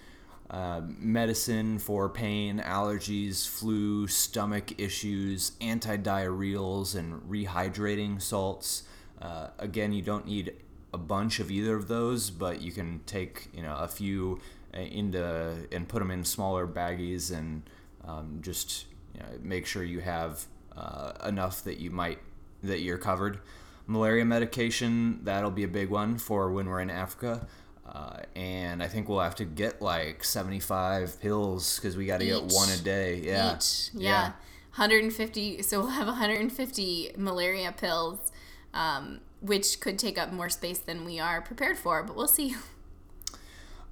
[0.49, 8.83] Uh, medicine for pain, allergies, flu, stomach issues, antidiarrheals, and rehydrating salts.
[9.23, 10.53] Uh, again, you don't need
[10.93, 14.41] a bunch of either of those, but you can take you know a few
[14.75, 17.63] uh, into and put them in smaller baggies and
[18.05, 22.19] um, just you know, make sure you have uh, enough that you might
[22.63, 23.39] that you're covered.
[23.87, 27.47] Malaria medication that'll be a big one for when we're in Africa.
[27.87, 32.27] Uh, and I think we'll have to get like 75 pills because we got to
[32.27, 33.17] get one a day.
[33.17, 33.57] Yeah.
[33.57, 33.91] Each.
[33.93, 34.09] Yeah.
[34.09, 34.33] yeah.
[34.77, 35.63] 150.
[35.63, 38.31] So we'll have 150 malaria pills,
[38.73, 42.55] um, which could take up more space than we are prepared for, but we'll see.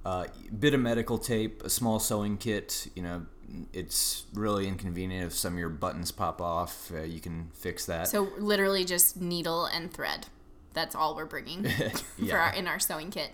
[0.05, 2.87] Uh, bit of medical tape, a small sewing kit.
[2.95, 3.25] You know,
[3.73, 6.91] it's really inconvenient if some of your buttons pop off.
[6.93, 8.07] Uh, you can fix that.
[8.07, 10.27] So literally just needle and thread.
[10.73, 11.65] That's all we're bringing
[12.17, 12.31] yeah.
[12.31, 13.31] for our, in our sewing kit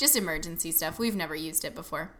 [0.00, 0.98] just emergency stuff.
[0.98, 2.10] We've never used it before.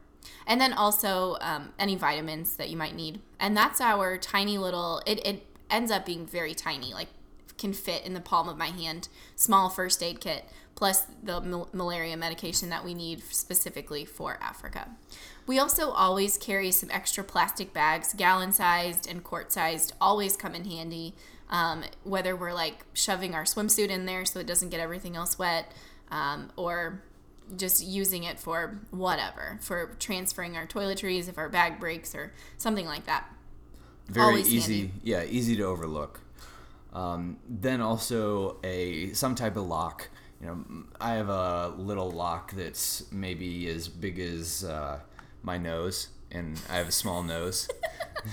[0.46, 3.20] And then also um, any vitamins that you might need.
[3.40, 7.08] And that's our tiny little, it, it ends up being very tiny, like
[7.56, 11.68] can fit in the palm of my hand, small first aid kit, plus the mal-
[11.72, 14.88] malaria medication that we need specifically for Africa.
[15.50, 20.54] We also always carry some extra plastic bags, gallon sized and quart sized, always come
[20.54, 21.16] in handy.
[21.48, 25.40] Um, whether we're like shoving our swimsuit in there so it doesn't get everything else
[25.40, 25.72] wet,
[26.12, 27.02] um, or
[27.56, 32.86] just using it for whatever, for transferring our toiletries if our bag breaks or something
[32.86, 33.28] like that.
[34.06, 34.92] Very Always easy, handy.
[35.02, 36.20] yeah, easy to overlook.
[36.92, 40.10] Um, then also a some type of lock.
[40.40, 40.64] You know,
[41.00, 45.00] I have a little lock that's maybe as big as uh,
[45.42, 47.68] my nose, and I have a small nose.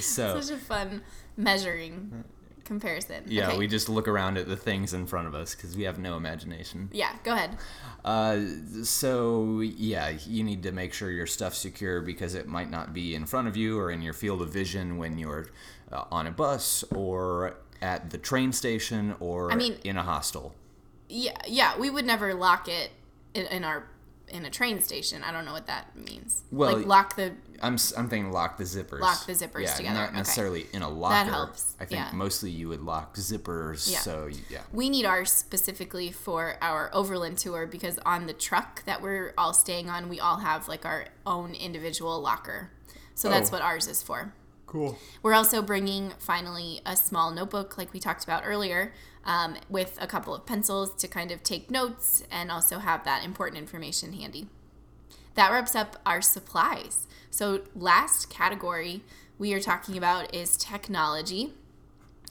[0.00, 1.02] so such a fun
[1.36, 2.24] measuring
[2.68, 3.24] comparison.
[3.26, 3.58] Yeah, okay.
[3.58, 6.16] we just look around at the things in front of us because we have no
[6.16, 6.90] imagination.
[6.92, 7.56] Yeah, go ahead.
[8.04, 8.40] Uh,
[8.84, 13.14] so yeah, you need to make sure your stuff's secure because it might not be
[13.14, 15.48] in front of you or in your field of vision when you're
[15.90, 20.54] uh, on a bus or at the train station or I mean, in a hostel.
[21.08, 22.90] Yeah, yeah, we would never lock it
[23.32, 23.86] in, in our
[24.30, 25.22] in a train station.
[25.22, 26.42] I don't know what that means.
[26.50, 27.32] Well, like lock the.
[27.60, 29.00] I'm I'm thinking lock the zippers.
[29.00, 29.94] Lock the zippers yeah, together.
[29.94, 30.76] Not necessarily okay.
[30.76, 31.14] in a locker.
[31.14, 31.74] That helps.
[31.80, 32.10] I think yeah.
[32.12, 33.90] mostly you would lock zippers.
[33.90, 33.98] Yeah.
[33.98, 34.62] So yeah.
[34.72, 39.52] We need ours specifically for our overland tour because on the truck that we're all
[39.52, 42.70] staying on, we all have like our own individual locker.
[43.14, 43.32] So oh.
[43.32, 44.32] that's what ours is for.
[44.68, 44.98] Cool.
[45.22, 48.92] We're also bringing finally a small notebook, like we talked about earlier,
[49.28, 53.24] um, with a couple of pencils to kind of take notes and also have that
[53.24, 54.48] important information handy.
[55.34, 57.06] That wraps up our supplies.
[57.30, 59.02] So, last category
[59.38, 61.52] we are talking about is technology.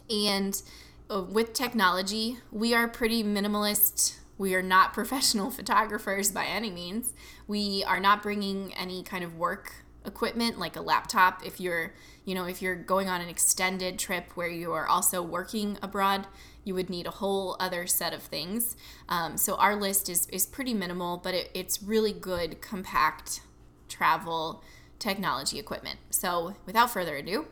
[0.10, 0.62] And
[1.10, 4.16] uh, with technology, we are pretty minimalist.
[4.38, 7.14] We are not professional photographers by any means.
[7.48, 11.94] We are not bringing any kind of work equipment like a laptop if you're
[12.24, 16.26] you know if you're going on an extended trip where you are also working abroad
[16.68, 18.76] you would need a whole other set of things.
[19.10, 23.42] Um, so our list is is pretty minimal but it, it's really good compact
[23.88, 24.64] travel
[25.00, 26.00] technology equipment.
[26.10, 27.48] So without further ado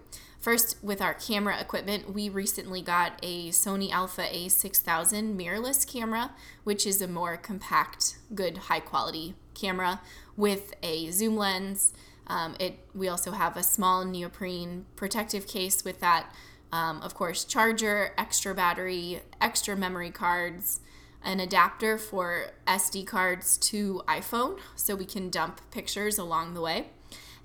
[0.46, 6.86] First, with our camera equipment, we recently got a Sony Alpha A6000 mirrorless camera, which
[6.86, 10.02] is a more compact, good, high quality camera
[10.38, 11.94] with a zoom lens,
[12.28, 16.32] um, it we also have a small neoprene protective case with that,
[16.76, 20.82] um, of course, charger, extra battery, extra memory cards,
[21.24, 26.88] an adapter for SD cards to iPhone, so we can dump pictures along the way,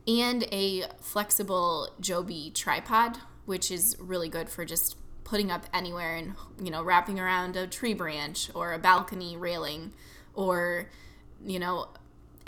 [0.09, 6.35] and a flexible Joby tripod, which is really good for just putting up anywhere and
[6.61, 9.93] you know wrapping around a tree branch or a balcony railing
[10.35, 10.89] or
[11.47, 11.87] you know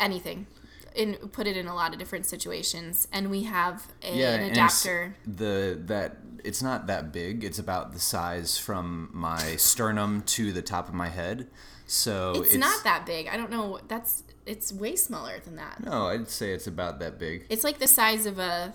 [0.01, 0.49] anything
[0.95, 4.51] in put it in a lot of different situations and we have a, yeah, an
[4.51, 5.15] adapter.
[5.27, 7.45] the that it's not that big.
[7.45, 11.49] It's about the size from my sternum to the top of my head.
[11.87, 13.29] So it's, it's not that big.
[13.29, 15.85] I don't know that's it's way smaller than that.
[15.85, 17.47] No i'd say it's about that big.
[17.49, 18.75] It's like the size of a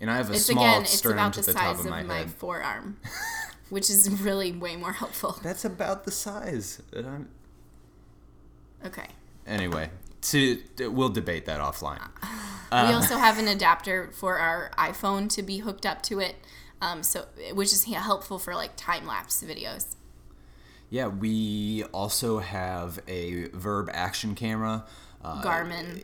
[0.00, 1.84] and i have a it's small again, sternum it's about to the, the size top
[1.84, 2.98] of my, of my forearm
[3.70, 5.38] which is really way more helpful.
[5.42, 6.82] That's about the size.
[6.90, 7.28] That i'm
[8.84, 9.06] okay.
[9.46, 9.90] Anyway
[10.24, 12.08] to we'll debate that offline.
[12.72, 16.36] Uh, we also have an adapter for our iPhone to be hooked up to it,
[16.80, 19.94] um, so which is helpful for like time lapse videos.
[20.90, 24.84] Yeah, we also have a VIRB action camera.
[25.22, 26.02] Uh, Garmin.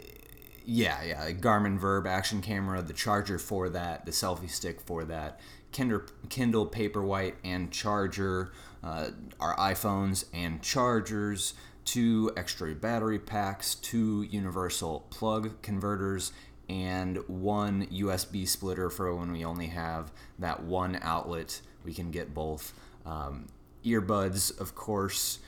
[0.64, 1.30] Yeah, yeah.
[1.32, 5.40] Garmin VIRB action camera, the charger for that, the selfie stick for that,
[5.72, 8.52] Kindle, Kindle Paperwhite and charger,
[8.82, 11.54] uh, our iPhones and chargers,
[11.84, 16.32] two extra battery packs, two universal plug converters,
[16.68, 21.60] and one USB splitter for when we only have that one outlet.
[21.84, 22.72] We can get both.
[23.04, 23.46] Um,
[23.84, 25.38] earbuds, of course,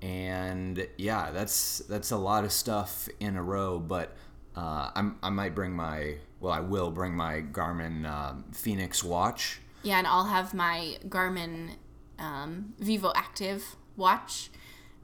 [0.00, 3.78] and yeah, that's that's a lot of stuff in a row.
[3.78, 4.16] But
[4.56, 9.60] uh, I'm, I might bring my well, I will bring my Garmin um, Fenix watch.
[9.82, 11.70] Yeah, and I'll have my Garmin
[12.18, 13.62] um, Vivoactive
[13.96, 14.50] watch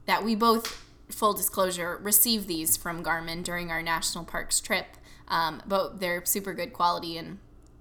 [0.07, 4.87] that we both, full disclosure, received these from Garmin during our national parks trip.
[5.29, 7.39] Um, but they're super good quality and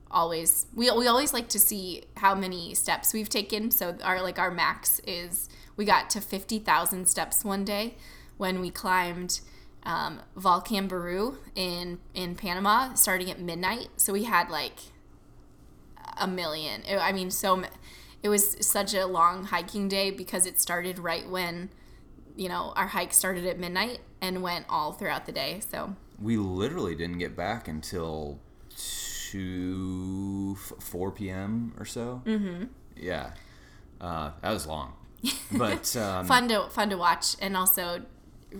[0.09, 3.69] always we, we always like to see how many steps we've taken.
[3.69, 7.95] So our like our max is we got to fifty thousand steps one day
[8.37, 9.41] when we climbed
[9.83, 13.89] um, Volcán Barú in in Panama, starting at midnight.
[13.97, 14.79] So we had like
[16.19, 16.81] a million.
[16.85, 17.63] It- I mean, so
[18.23, 21.69] it was such a long hiking day because it started right when
[22.35, 25.61] you know our hike started at midnight and went all throughout the day.
[25.69, 28.39] So We literally didn't get back until
[29.31, 31.73] two, four p.m.
[31.79, 32.21] or so.
[32.25, 32.65] Mm-hmm.
[32.97, 33.31] Yeah,
[33.99, 34.93] uh, that was long,
[35.51, 38.03] but um, fun to fun to watch and also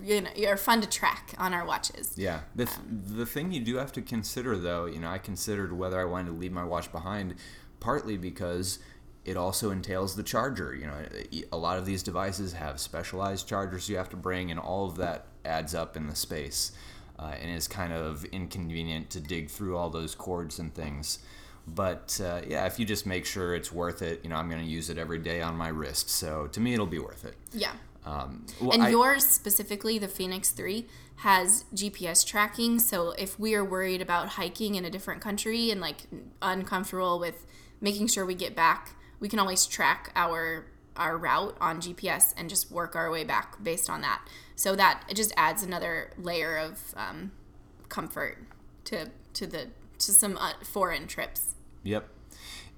[0.04, 2.14] you know you're fun to track on our watches.
[2.16, 2.40] Yeah.
[2.54, 5.98] The, th- the thing you do have to consider, though, you know, I considered whether
[6.00, 7.36] I wanted to leave my watch behind,
[7.80, 8.78] partly because
[9.26, 10.74] it also entails the charger.
[10.74, 14.58] You know, a lot of these devices have specialized chargers you have to bring, and
[14.58, 16.72] all of that adds up in the space
[17.18, 21.18] uh, and is kind of inconvenient to dig through all those cords and things.
[21.66, 24.62] But uh, yeah, if you just make sure it's worth it, you know, I'm going
[24.62, 26.08] to use it every day on my wrist.
[26.08, 27.34] So to me, it'll be worth it.
[27.52, 27.72] Yeah.
[28.04, 30.86] Um, well, And I- yours specifically, the Fenix 3,
[31.20, 32.78] has GPS tracking.
[32.78, 36.02] So if we are worried about hiking in a different country and like
[36.42, 37.44] uncomfortable with
[37.80, 42.48] making sure we get back, we can always track our our route on GPS and
[42.48, 44.22] just work our way back based on that.
[44.54, 47.32] So that it just adds another layer of um,
[47.88, 48.38] comfort
[48.84, 51.54] to to the to some uh, foreign trips.
[51.82, 52.08] Yep.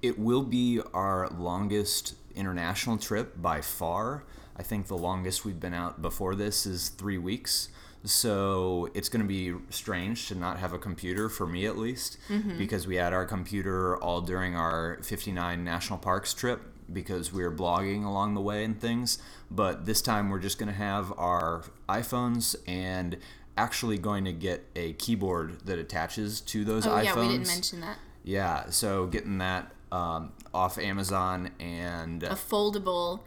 [0.01, 4.23] It will be our longest international trip by far.
[4.55, 7.69] I think the longest we've been out before this is three weeks.
[8.05, 12.17] So it's going to be strange to not have a computer, for me at least,
[12.57, 17.51] because we had our computer all during our 59 national parks trip because we were
[17.51, 19.19] blogging along the way and things.
[19.51, 23.17] But this time we're just going to have our iPhones and
[23.57, 27.03] actually going to get a keyboard that attaches to those Oh iPhones.
[27.03, 27.97] yeah, we didn't mention that.
[28.23, 33.21] Yeah, so getting that um, off Amazon and a foldable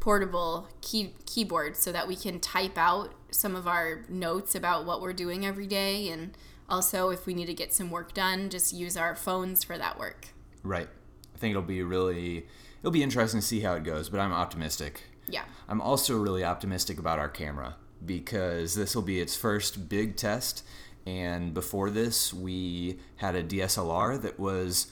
[0.00, 5.00] portable key keyboard so that we can type out some of our notes about what
[5.00, 6.36] we're doing every day and
[6.68, 9.98] also if we need to get some work done just use our phones for that
[9.98, 10.28] work
[10.62, 10.88] right.
[11.34, 12.46] I think it'll be really
[12.80, 15.04] it'll be interesting to see how it goes, but I'm optimistic.
[15.28, 20.16] yeah I'm also really optimistic about our camera because this will be its first big
[20.16, 20.64] test.
[21.06, 24.88] And before this, we had a DSLR that was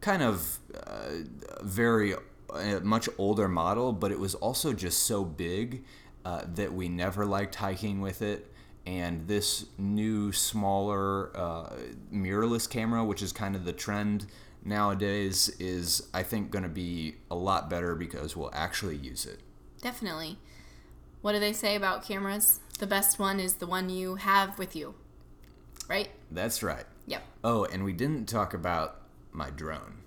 [0.00, 1.24] kind of uh,
[1.62, 2.14] very
[2.54, 5.84] a much older model, but it was also just so big
[6.24, 8.52] uh, that we never liked hiking with it.
[8.86, 11.72] And this new, smaller uh,
[12.12, 14.26] mirrorless camera, which is kind of the trend
[14.64, 19.40] nowadays, is I think going to be a lot better because we'll actually use it.
[19.82, 20.38] definitely
[21.20, 24.74] what do they say about cameras the best one is the one you have with
[24.76, 24.94] you
[25.88, 26.84] right That's right.
[27.06, 29.02] yep Oh, and we didn't talk about
[29.32, 29.98] my drone.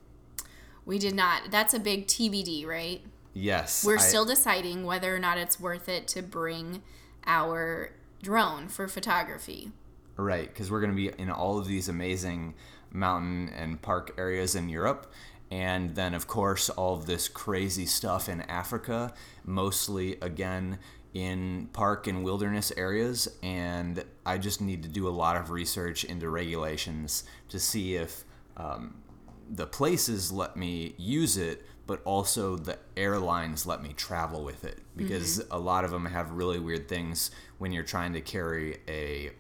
[0.86, 3.02] we did not that's a big tbd right
[3.34, 3.84] Yes.
[3.86, 6.82] we're I- still deciding whether or not it's worth it to bring
[7.26, 9.72] our drone for photography
[10.18, 12.54] Right, because we're going to be in all of these amazing
[12.92, 15.12] mountain and park areas in Europe.
[15.50, 19.14] And then, of course, all of this crazy stuff in Africa,
[19.46, 20.80] mostly again
[21.14, 23.28] in park and wilderness areas.
[23.42, 28.24] And I just need to do a lot of research into regulations to see if
[28.58, 29.01] um,
[29.50, 34.80] the places let me use it, but also the airlines let me travel with it
[34.96, 35.54] because mm-hmm.
[35.54, 39.32] a lot of them have really weird things when you're trying to carry a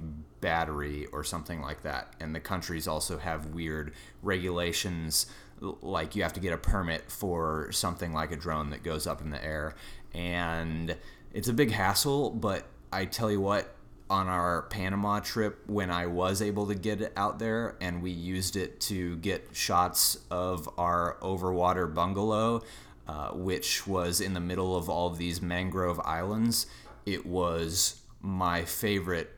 [0.41, 2.13] battery or something like that.
[2.19, 5.27] And the countries also have weird regulations,
[5.59, 9.21] like you have to get a permit for something like a drone that goes up
[9.21, 9.75] in the air.
[10.13, 10.97] And
[11.33, 13.73] it's a big hassle, but I tell you what,
[14.11, 18.11] on our Panama trip when I was able to get it out there and we
[18.11, 22.61] used it to get shots of our overwater bungalow,
[23.07, 26.67] uh, which was in the middle of all of these mangrove islands.
[27.05, 29.29] It was my favorite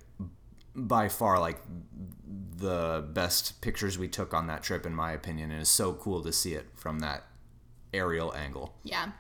[0.76, 1.62] by far like
[2.58, 6.24] the best pictures we took on that trip in my opinion and it's so cool
[6.24, 7.26] to see it from that
[7.94, 9.12] aerial angle Yeah.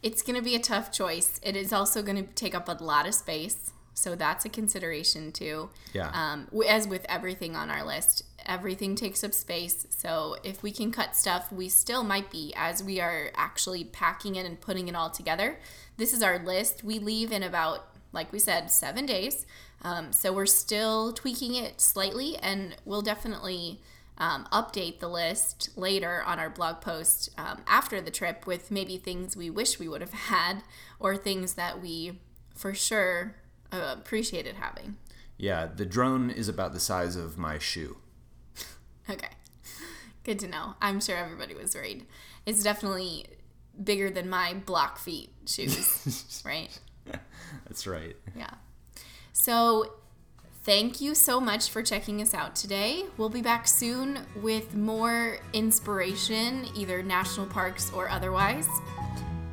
[0.00, 1.40] It's going to be a tough choice.
[1.42, 3.72] It is also going to take up a lot of space.
[3.98, 5.70] So that's a consideration too.
[5.92, 6.10] Yeah.
[6.12, 9.86] Um, as with everything on our list, everything takes up space.
[9.90, 14.36] So if we can cut stuff, we still might be as we are actually packing
[14.36, 15.58] it and putting it all together.
[15.96, 16.84] This is our list.
[16.84, 19.46] We leave in about, like we said, seven days.
[19.82, 23.80] Um, so we're still tweaking it slightly, and we'll definitely
[24.16, 28.96] um, update the list later on our blog post um, after the trip with maybe
[28.96, 30.62] things we wish we would have had
[31.00, 32.18] or things that we
[32.54, 33.36] for sure
[33.72, 34.96] uh, appreciated having.
[35.36, 37.96] yeah the drone is about the size of my shoe
[39.10, 39.28] Okay.
[40.24, 40.74] Good to know.
[40.82, 42.04] I'm sure everybody was worried.
[42.44, 43.24] It's definitely
[43.82, 46.78] bigger than my block feet shoes, right?
[47.66, 48.50] that's right Yeah.
[49.32, 49.94] So,
[50.64, 53.04] thank you so much for checking us out today.
[53.16, 58.68] We'll be back soon with more inspiration, either national parks or otherwise.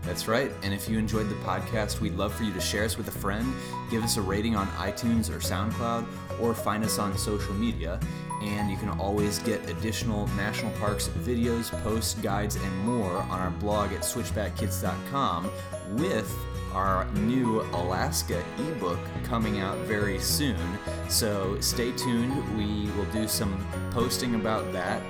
[0.06, 0.52] That's right.
[0.62, 3.12] And if you enjoyed the podcast, we'd love for you to share us with a
[3.12, 3.54] friend,
[3.90, 6.06] give us a rating on iTunes or SoundCloud,
[6.40, 8.00] or find us on social media.
[8.42, 13.50] And you can always get additional national parks videos, posts, guides, and more on our
[13.52, 15.50] blog at switchbackkids.com
[15.92, 16.32] with
[16.74, 20.60] our new Alaska ebook coming out very soon.
[21.08, 22.58] So stay tuned.
[22.58, 25.02] We will do some posting about that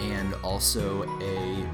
[0.00, 1.66] and also a,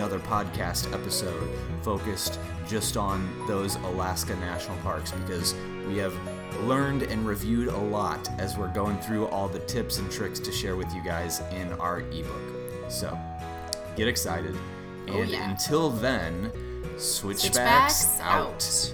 [0.00, 1.50] another podcast episode
[1.82, 5.54] focused just on those Alaska national parks because
[5.86, 6.14] we have
[6.62, 10.50] learned and reviewed a lot as we're going through all the tips and tricks to
[10.50, 12.88] share with you guys in our ebook.
[12.88, 13.14] So
[13.94, 14.56] get excited.
[15.06, 15.50] And Oh, yeah.
[15.50, 16.50] until then,
[16.96, 18.46] switchbacks, Switchbacks out.
[18.54, 18.92] out.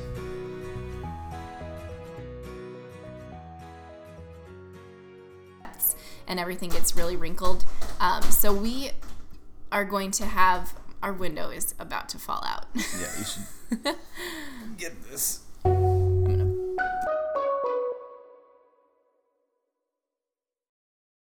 [6.26, 7.64] and everything gets really wrinkled.
[8.00, 8.90] Um, so we
[9.70, 12.66] are going to have our window is about to fall out.
[12.74, 12.82] Yeah,
[13.18, 13.96] you should
[14.78, 15.40] get this.